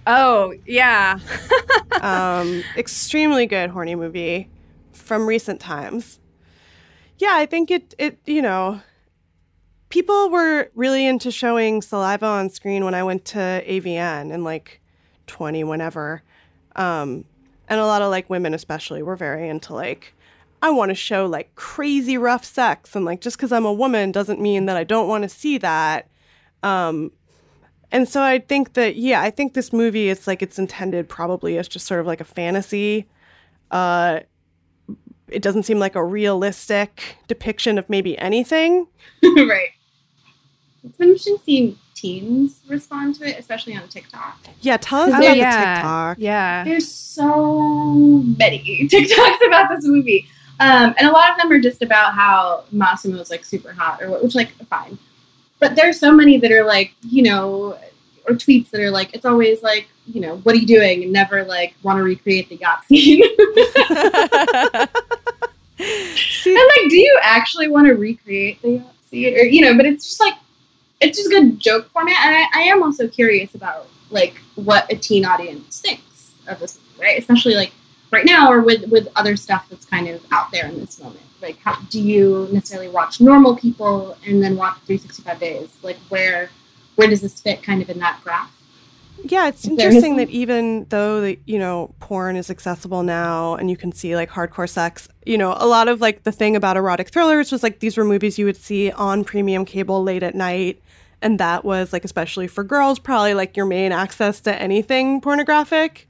[0.05, 1.19] Oh, yeah.
[2.01, 4.49] um, extremely good horny movie
[4.91, 6.19] from recent times.
[7.17, 8.81] Yeah, I think it it you know,
[9.89, 14.81] people were really into showing saliva on screen when I went to AVN in like
[15.27, 16.21] 20 whenever.
[16.75, 17.23] Um,
[17.69, 20.13] and a lot of like women especially were very into like
[20.61, 24.11] I want to show like crazy rough sex and like just cuz I'm a woman
[24.11, 26.09] doesn't mean that I don't want to see that.
[26.61, 27.11] Um,
[27.93, 31.57] and so I think that yeah, I think this movie it's like it's intended probably
[31.57, 33.07] as just sort of like a fantasy.
[33.71, 34.19] Uh
[35.29, 38.87] it doesn't seem like a realistic depiction of maybe anything.
[39.23, 39.69] right.
[40.83, 44.37] It's been interesting seeing teens respond to it, especially on TikTok.
[44.61, 45.59] Yeah, tell us Oh, about yeah.
[45.59, 46.17] the TikTok.
[46.19, 46.63] Yeah.
[46.65, 50.27] There's so many TikToks about this movie.
[50.59, 54.01] Um, and a lot of them are just about how Massimo is like super hot
[54.03, 54.97] or what, which like fine.
[55.63, 57.77] But there's so many that are like, you know,
[58.27, 61.03] or tweets that are like, it's always like, you know, what are you doing?
[61.03, 63.23] And never like want to recreate the yacht scene.
[63.39, 64.87] I'm
[65.79, 69.33] like, do you actually want to recreate the yacht scene?
[69.35, 70.33] Or, you know, but it's just like,
[70.99, 72.17] it's just a good joke format.
[72.25, 76.77] And I, I am also curious about like what a teen audience thinks of this
[76.99, 77.17] right?
[77.17, 77.71] Especially like
[78.11, 81.21] right now or with, with other stuff that's kind of out there in this moment.
[81.43, 85.69] Like, how, do you necessarily watch normal people and then watch 365 days?
[85.83, 86.49] Like, where
[86.95, 88.51] where does this fit kind of in that graph?
[89.25, 93.77] Yeah, it's interesting that even though the you know porn is accessible now and you
[93.77, 97.09] can see like hardcore sex, you know a lot of like the thing about erotic
[97.09, 100.81] thrillers was like these were movies you would see on premium cable late at night,
[101.21, 106.07] and that was like especially for girls probably like your main access to anything pornographic,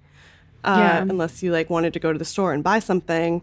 [0.64, 1.02] uh, Yeah.
[1.02, 3.42] unless you like wanted to go to the store and buy something.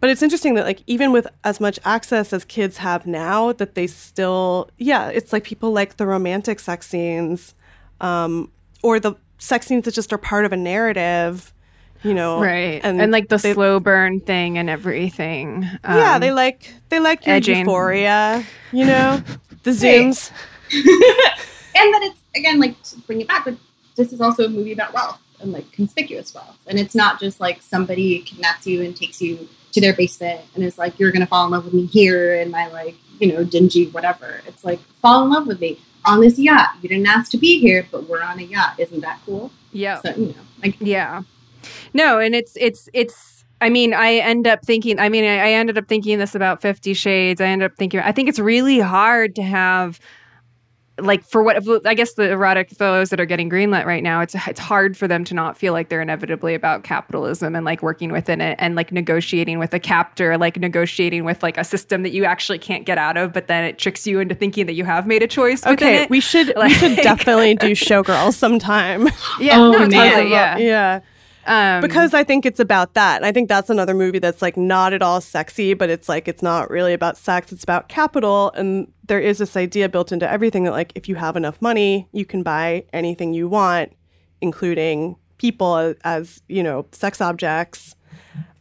[0.00, 3.74] But it's interesting that like even with as much access as kids have now, that
[3.74, 7.54] they still yeah, it's like people like the romantic sex scenes,
[8.00, 8.50] um,
[8.82, 11.52] or the sex scenes that just are part of a narrative,
[12.04, 12.40] you know.
[12.40, 12.80] Right.
[12.84, 15.62] And, like the they- slow burn thing and everything.
[15.84, 17.58] yeah, Um, they like they like your edging.
[17.60, 19.20] euphoria, you know,
[19.64, 20.04] the Hey.
[20.04, 20.30] zooms.
[20.72, 23.56] and that it's again like to bring it back but
[23.96, 27.40] this is also a movie about wealth and like conspicuous wealth and it's not just
[27.40, 29.48] like somebody kidnaps you and takes you
[29.80, 32.50] to their basement and is like you're gonna fall in love with me here in
[32.50, 36.38] my like you know dingy whatever it's like fall in love with me on this
[36.38, 39.50] yacht you didn't ask to be here but we're on a yacht isn't that cool
[39.72, 40.00] Yeah.
[40.00, 41.22] so you know like Yeah.
[41.92, 45.50] No, and it's it's it's I mean, I end up thinking I mean, I, I
[45.50, 47.40] ended up thinking this about 50 Shades.
[47.40, 49.98] I ended up thinking I think it's really hard to have
[50.98, 54.34] like for what I guess the erotic thrillers that are getting greenlit right now, it's
[54.46, 58.12] it's hard for them to not feel like they're inevitably about capitalism and like working
[58.12, 62.10] within it and like negotiating with a captor, like negotiating with like a system that
[62.12, 64.84] you actually can't get out of, but then it tricks you into thinking that you
[64.84, 65.64] have made a choice.
[65.66, 66.10] Okay, it.
[66.10, 69.08] we should we should definitely do Showgirls sometime.
[69.40, 69.90] Yeah, Oh, no, man.
[69.90, 70.56] totally, yeah.
[70.58, 71.00] yeah.
[71.48, 73.16] Um, because I think it's about that.
[73.16, 76.28] And I think that's another movie that's like not at all sexy, but it's like
[76.28, 78.52] it's not really about sex, it's about capital.
[78.54, 82.06] And there is this idea built into everything that like if you have enough money,
[82.12, 83.94] you can buy anything you want,
[84.42, 87.96] including people as, you know, sex objects.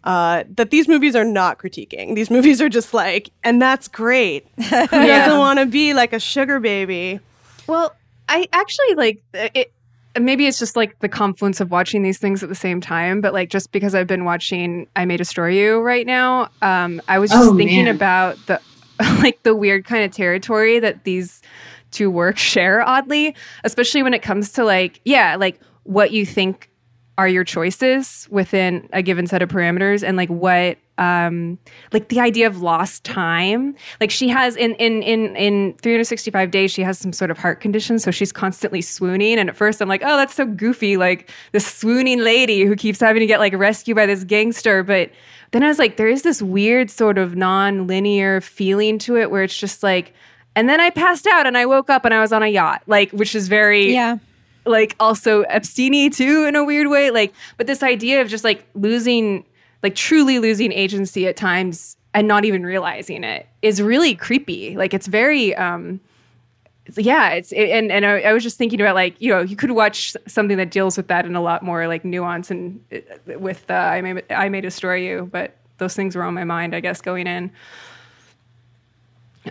[0.05, 2.15] Uh, that these movies are not critiquing.
[2.15, 4.47] These movies are just like, and that's great.
[4.55, 7.19] Who doesn't want to be like a sugar baby?
[7.67, 7.93] Well,
[8.29, 9.73] I actually like it.
[10.20, 13.34] Maybe it's just like the confluence of watching these things at the same time, but
[13.34, 17.32] like just because I've been watching I May Destroy You right now, um, I was
[17.32, 17.95] just Oh, thinking man.
[17.95, 18.61] about the
[19.22, 21.41] like the weird kind of territory that these
[21.91, 26.70] two works share oddly, especially when it comes to like, yeah, like what you think
[27.18, 31.57] are your choices within a given set of parameters and like what um
[31.93, 36.72] like the idea of lost time like she has in in in in 365 days
[36.72, 39.88] she has some sort of heart condition so she's constantly swooning and at first i'm
[39.89, 43.53] like oh that's so goofy like this swooning lady who keeps having to get like
[43.53, 45.11] rescued by this gangster but
[45.51, 49.43] then i was like there is this weird sort of non-linear feeling to it where
[49.43, 50.13] it's just like
[50.55, 52.82] and then i passed out and i woke up and i was on a yacht
[52.88, 54.18] like which is very Yeah.
[54.68, 57.11] Like also Epsteiny too in a weird way.
[57.11, 59.45] Like, but this idea of just like losing,
[59.84, 64.76] like truly losing agency at times and not even realizing it is really creepy.
[64.76, 65.99] Like, it's very, um,
[66.95, 69.55] yeah, it's it, and and I, I was just thinking about like you know you
[69.55, 73.39] could watch something that deals with that in a lot more like nuance and uh,
[73.39, 76.74] with uh, I may I may destroy you, but those things were on my mind
[76.74, 77.51] I guess going in.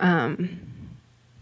[0.00, 0.60] Um,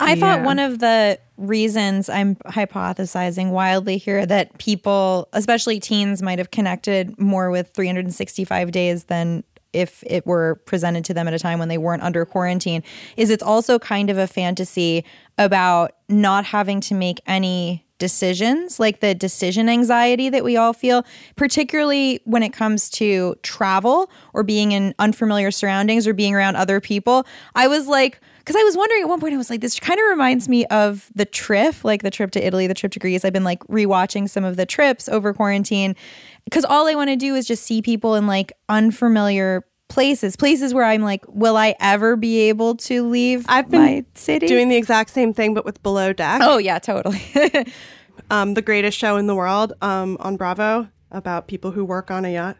[0.00, 6.38] I thought one of the reasons I'm hypothesizing wildly here that people, especially teens, might
[6.38, 11.38] have connected more with 365 days than if it were presented to them at a
[11.38, 12.82] time when they weren't under quarantine
[13.16, 15.04] is it's also kind of a fantasy
[15.36, 21.04] about not having to make any decisions, like the decision anxiety that we all feel,
[21.36, 26.80] particularly when it comes to travel or being in unfamiliar surroundings or being around other
[26.80, 27.24] people.
[27.54, 29.98] I was like, because I was wondering at one point, I was like, this kind
[29.98, 33.24] of reminds me of the trip, like the trip to Italy, the trip to Greece.
[33.24, 35.96] I've been like rewatching some of the trips over quarantine
[36.44, 40.74] because all I want to do is just see people in like unfamiliar places, places
[40.74, 44.46] where I'm like, will I ever be able to leave I've been my city?
[44.46, 46.40] doing the exact same thing, but with Below Deck.
[46.42, 47.22] Oh yeah, totally.
[48.30, 52.26] um, the greatest show in the world um, on Bravo about people who work on
[52.26, 52.58] a yacht.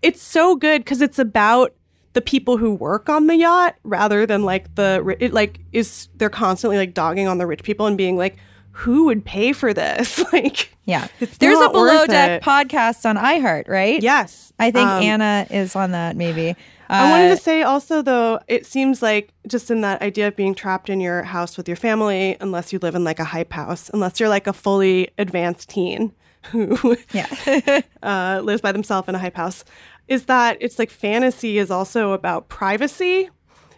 [0.00, 1.74] It's so good because it's about
[2.14, 6.30] the people who work on the yacht rather than like the it like is they're
[6.30, 8.36] constantly like dogging on the rich people and being like,
[8.72, 10.18] who would pay for this?
[10.32, 11.06] like, yeah.
[11.38, 12.44] There's a below deck it.
[12.44, 14.02] podcast on iHeart, right?
[14.02, 14.52] Yes.
[14.58, 16.56] I think Um, Anna is on that maybe.
[16.88, 20.36] I wanted Uh, to say also though, it seems like just in that idea of
[20.36, 23.52] being trapped in your house with your family, unless you live in like a hype
[23.52, 26.12] house, unless you're like a fully advanced teen
[26.46, 27.80] who yeah.
[28.02, 29.64] uh, lives by themselves in a hype house,
[30.08, 33.30] is that it's like fantasy is also about privacy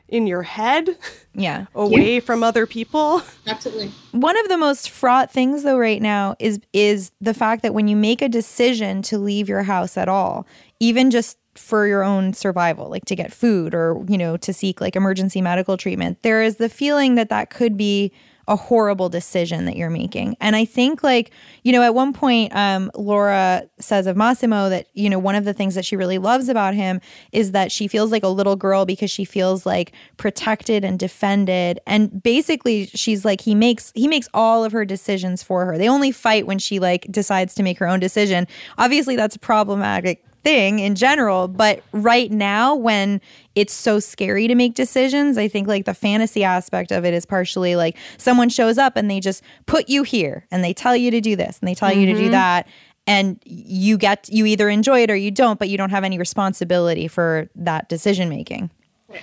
[0.09, 0.97] in your head,
[1.35, 1.67] yeah.
[1.75, 3.23] away from other people.
[3.47, 3.91] Absolutely.
[4.12, 7.89] One of the most fraught things though right now is is the fact that when
[7.89, 10.47] you make a decision to leave your house at all,
[10.79, 14.81] even just for your own survival, like to get food or, you know, to seek
[14.81, 18.12] like emergency medical treatment, there is the feeling that that could be
[18.49, 20.36] a horrible decision that you're making.
[20.40, 21.30] And I think like,
[21.62, 25.44] you know, at one point um Laura says of Massimo that, you know, one of
[25.44, 27.01] the things that she really loves about him
[27.32, 31.80] is that she feels like a little girl because she feels like protected and defended.
[31.86, 35.76] And basically she's like he makes he makes all of her decisions for her.
[35.78, 38.47] They only fight when she like decides to make her own decision.
[38.78, 43.20] Obviously that's problematic thing in general, but right now when
[43.57, 47.26] it's so scary to make decisions, I think like the fantasy aspect of it is
[47.26, 51.11] partially like someone shows up and they just put you here and they tell you
[51.11, 52.30] to do this and they tell you to do Mhm.
[52.30, 52.68] that
[53.09, 56.16] and you get you either enjoy it or you don't, but you don't have any
[56.16, 58.70] responsibility for that decision making.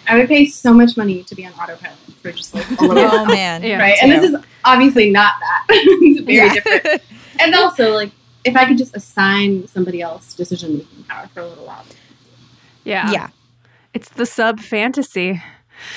[0.10, 2.98] I would pay so much money to be on autopilot for just like a little
[3.04, 3.26] Oh, while.
[3.28, 3.64] man.
[3.64, 3.94] Yeah, right?
[3.94, 5.66] me And this is obviously not that.
[5.70, 6.54] it's very Yeah.
[6.54, 7.02] different.
[7.40, 8.12] And also, like,
[8.44, 11.86] if I could just assign somebody else decision making power for a little while.
[12.84, 13.12] Yeah.
[13.12, 13.30] Yeah.
[13.94, 15.42] It's the sub fantasy.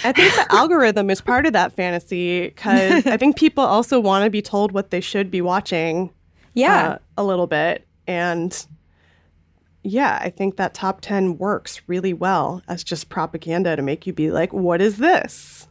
[0.04, 4.24] I think the algorithm is part of that fantasy because I think people also want
[4.24, 6.10] to be told what they should be watching.
[6.54, 6.88] Yeah.
[6.88, 7.86] uh, a little bit.
[8.06, 8.66] And
[9.82, 14.12] yeah, I think that top 10 works really well as just propaganda to make you
[14.12, 15.68] be like, what is this?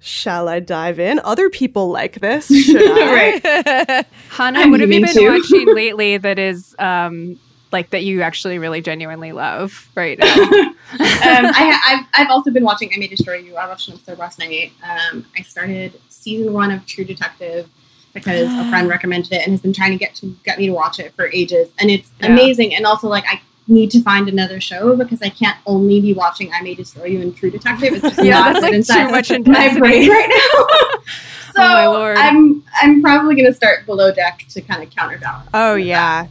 [0.00, 1.20] Shall I dive in?
[1.24, 2.46] Other people like this.
[2.64, 3.12] Should I?
[3.42, 4.06] Right.
[4.30, 5.28] Hannah, I'm what have you been too.
[5.28, 7.38] watching lately that is um
[7.72, 10.32] like that you actually really genuinely love right now?
[10.34, 13.56] um, I, I've, I've also been watching I May Destroy You.
[13.56, 14.72] I watched an episode last night.
[14.82, 17.68] Um, I started season one of True Detective
[18.14, 20.72] because a friend recommended it and has been trying to get to get me to
[20.72, 21.68] watch it for ages.
[21.78, 22.28] And it's Yeah.
[22.28, 22.74] amazing.
[22.74, 23.38] And also, like, I
[23.68, 27.20] need to find another show because I can't only be watching I May Destroy You
[27.20, 27.92] and True Detective.
[27.94, 31.00] It's just Yeah, not that's, good like, inside too much in my brain right now.
[31.54, 32.16] so Oh, my Lord.
[32.18, 35.48] I'm I'm probably gonna start below deck to kind of counterbalance.
[35.54, 36.26] Oh, yeah.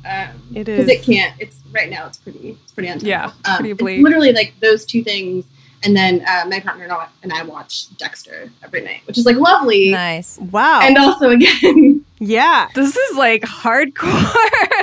[0.54, 1.36] it is because it can't.
[1.40, 2.08] It's right now.
[2.08, 2.58] It's pretty.
[2.64, 3.34] It's pretty untenable.
[3.46, 4.02] Yeah, um, pretty it's bleak.
[4.04, 5.46] literally like those two things,
[5.84, 9.26] and then uh, my partner and I, and I watch Dexter every night, which is
[9.26, 10.38] like lovely, Nice.
[10.40, 10.80] Wow.
[10.82, 12.70] and also again, yeah.
[12.74, 14.04] This is like hardcore.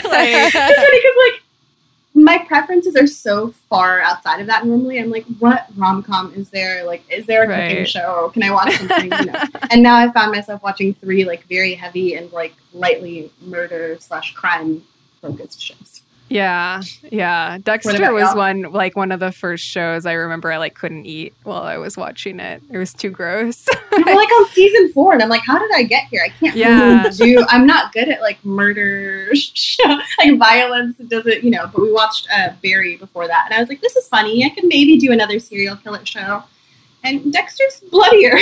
[0.05, 1.43] like, it's funny because like
[2.15, 4.65] my preferences are so far outside of that.
[4.65, 6.85] Normally, I'm like, what rom com is there?
[6.85, 8.31] Like, is there a cooking show?
[8.33, 9.13] Can I watch something?
[9.13, 9.43] you know?
[9.71, 14.33] And now I found myself watching three like very heavy and like lightly murder slash
[14.33, 14.83] crime
[15.21, 16.04] focused shows.
[16.29, 17.59] Yeah, yeah.
[17.63, 18.37] Dexter was y'all?
[18.37, 21.77] one like one of the first shows I remember I like couldn't eat while I
[21.77, 22.63] was watching it.
[22.71, 23.67] It was too gross.
[23.93, 26.23] We're like on season four, and I'm like, how did I get here?
[26.25, 27.03] I can't Yeah.
[27.03, 27.47] really do.
[27.49, 29.29] I'm not good at like murder,
[30.19, 30.99] like violence.
[30.99, 31.69] It doesn't, you know.
[31.73, 34.45] But we watched uh, Barry before that, and I was like, this is funny.
[34.45, 36.43] I could maybe do another serial killer show.
[37.05, 38.39] And Dexter's bloodier.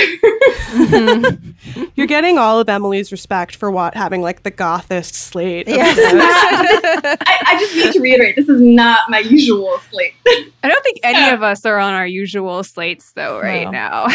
[0.73, 1.81] Mm-hmm.
[1.95, 5.67] You're getting all of Emily's respect for what having like the gothist slate.
[5.67, 5.95] Yes.
[5.97, 7.17] shows.
[7.21, 10.13] I, I just need to reiterate, this is not my usual slate.
[10.63, 13.71] I don't think any of us are on our usual slates though right No.
[13.71, 14.07] now.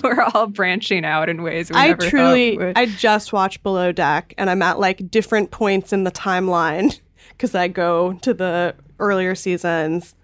[0.02, 2.68] We're all branching out in ways we I never truly, thought would.
[2.78, 6.10] I truly I just watched Below Deck, and I'm at like different points in the
[6.12, 6.98] timeline
[7.30, 10.14] because I go to the earlier seasons.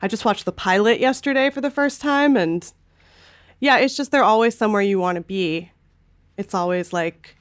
[0.00, 2.70] I just watched the pilot yesterday for the first time, and
[3.62, 5.70] yeah, it's just they're always somewhere you want to be.
[6.36, 7.36] It's always like,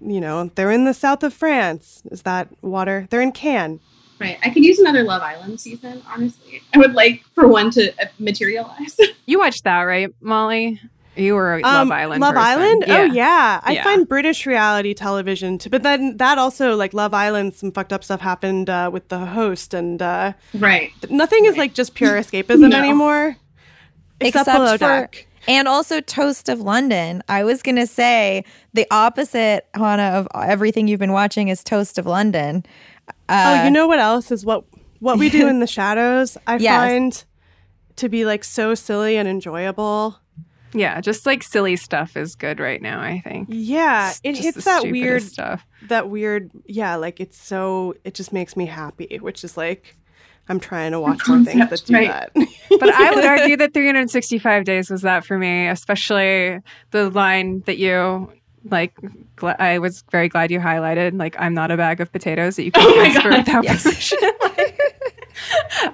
[0.00, 2.02] you know, they're in the south of France.
[2.10, 3.06] Is that water?
[3.10, 3.80] They're in Cannes.
[4.20, 4.38] Right.
[4.44, 6.60] I could use another Love Island season, honestly.
[6.74, 8.96] I would like for one to uh, materialize.
[9.28, 10.80] You watched that, right, Molly?
[11.16, 12.20] You were a Um, Love Island.
[12.20, 12.46] Love person.
[12.60, 12.84] Island?
[12.88, 13.60] Oh yeah.
[13.64, 13.82] I Yeah.
[13.84, 18.04] find British reality television to but then that also like Love Island, some fucked up
[18.04, 20.92] stuff happened uh, with the host and uh right.
[21.10, 22.78] nothing is like just pure escapism No.
[22.78, 23.36] anymore.
[24.20, 25.26] Except, Below for Deck.
[25.48, 27.22] And also Toast of London.
[27.28, 28.44] I was gonna say
[28.74, 32.64] the opposite, Hannah, of everything you've been watching is Toast of London.
[33.28, 34.64] Uh, oh, you know what else is what
[35.00, 36.80] what we do in the shadows, I Yes.
[36.90, 37.24] find
[37.96, 40.18] to be like so silly and enjoyable.
[40.72, 43.48] Yeah, just like silly stuff is good right now, I think.
[43.50, 45.64] Yeah, it Just hits that weird stuff.
[45.88, 49.96] That weird, yeah, like it's so it just makes me happy, which is like
[50.48, 52.08] I'm trying to watch more things that do right.
[52.08, 52.30] that.
[52.78, 56.60] But I would argue that 365 days was that for me, especially
[56.90, 58.30] the line that you
[58.70, 58.94] like.
[59.36, 61.18] Gl- I was very glad you highlighted.
[61.18, 63.64] Like, I'm not a bag of potatoes that you can Oh my transfer God, without
[63.64, 63.82] yes.
[63.84, 64.18] permission.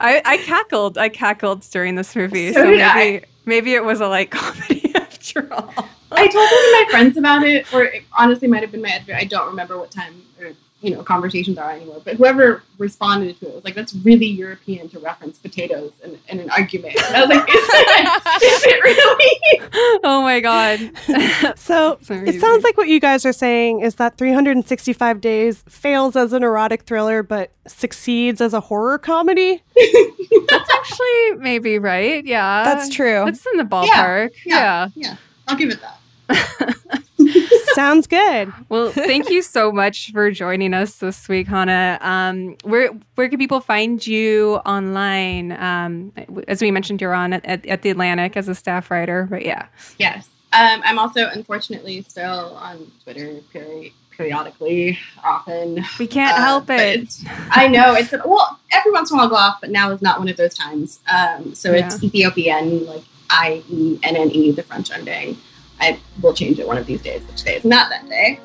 [0.01, 0.99] I, I cackled.
[0.99, 2.53] I cackled during this movie.
[2.53, 3.23] So So, did maybe I.
[3.45, 5.73] maybe it was a light comedy after all.
[6.12, 8.91] I told one of my friends about it, or it honestly might have been my
[8.91, 9.15] editor.
[9.15, 10.51] I don't remember what time or
[10.83, 12.01] you know conversations are anymore.
[12.05, 16.41] But whoever responded to it was like, "That's really European to reference potatoes in, in
[16.41, 20.81] an argument." And I was like, "Is it, is it really?" Oh my god.
[21.57, 22.41] So It's it amazing.
[22.41, 26.83] sounds like what you guys are saying is that 365 Days fails as an erotic
[26.83, 29.63] thriller, but succeeds as a horror comedy.
[30.49, 32.25] That's actually maybe right.
[32.25, 32.65] Yeah.
[32.65, 33.23] That's true.
[33.25, 34.31] That's in the ballpark.
[34.45, 34.55] Yeah.
[34.57, 34.89] yeah.
[34.95, 35.17] Yeah,
[35.49, 37.03] I'll give it that.
[37.74, 38.53] Sounds good.
[38.69, 41.99] Well, thank you so much for joining us this week, Hannah.
[42.01, 45.53] Um, where where can people find you online?
[45.53, 46.12] Um,
[46.49, 49.44] as we mentioned, you're on at, at, at the Atlantic as a staff writer, but
[49.44, 49.66] yeah,
[49.99, 50.28] Yes.
[50.55, 55.82] Um, I'm also unfortunately still on Twitter peri- periodically, often.
[55.99, 57.09] we can't Uh, help it.
[57.51, 60.03] I know it's well every once in a while I'll go off, but now is
[60.03, 61.01] not one of those times.
[61.11, 65.39] Um, so it's Ethiopian, like I E N N E, the French ending.
[65.83, 67.23] I will change it one of these days.
[67.27, 68.39] Which today is not that day?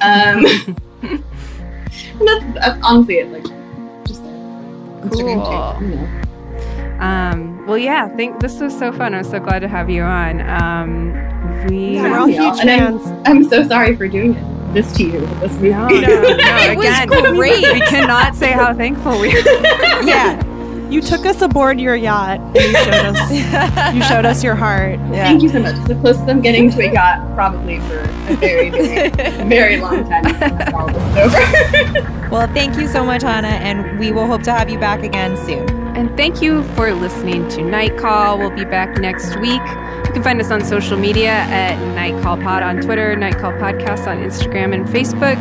[0.00, 0.46] Um,
[2.18, 3.30] and that's, that's honestly it.
[3.32, 3.44] Like
[4.06, 4.26] just a
[5.04, 5.80] Instagram Cool.
[5.80, 6.20] change, you know.
[7.04, 9.14] Um, well, yeah, think this was so fun.
[9.14, 10.40] I'm so glad to have you on.
[10.48, 13.22] Um, we Yeah, we're all huge and I'm- fans.
[13.26, 15.20] I'm so sorry for doing it, this to you.
[15.40, 15.70] This movie.
[15.70, 16.56] no, no, no.
[16.70, 17.72] It was Again, great.
[17.72, 19.42] we cannot say how thankful we are.
[20.04, 20.40] yeah,
[20.90, 23.32] You took us aboard your yacht and you showed us
[23.94, 24.98] you showed us your heart.
[25.10, 25.24] yeah.
[25.24, 25.74] Thank you so much.
[25.88, 29.10] The closest I'm getting to a yacht probably for a very, very,
[29.48, 30.24] very long time.
[30.74, 32.10] All this is over.
[32.34, 35.36] Well, thank you so much, Hannah, and we will hope to have you back again
[35.46, 35.68] soon.
[35.96, 38.38] And thank you for listening to Night Call.
[38.38, 39.62] We'll be back next week.
[39.62, 43.52] You can find us on social media at Night Call Pod on Twitter, Night Call
[43.52, 45.36] Podcast on Instagram and Facebook.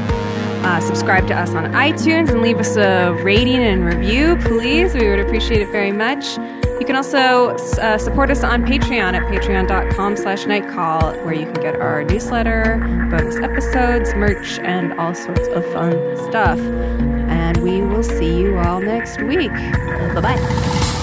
[0.63, 4.93] Uh, subscribe to us on iTunes and leave us a rating and review, please.
[4.93, 6.37] We would appreciate it very much.
[6.79, 7.49] You can also
[7.81, 12.77] uh, support us on Patreon at patreon.com slash nightcall, where you can get our newsletter,
[13.09, 15.93] bonus episodes, merch, and all sorts of fun
[16.29, 16.59] stuff.
[16.59, 19.51] And we will see you all next week.
[19.51, 21.02] Bye-bye.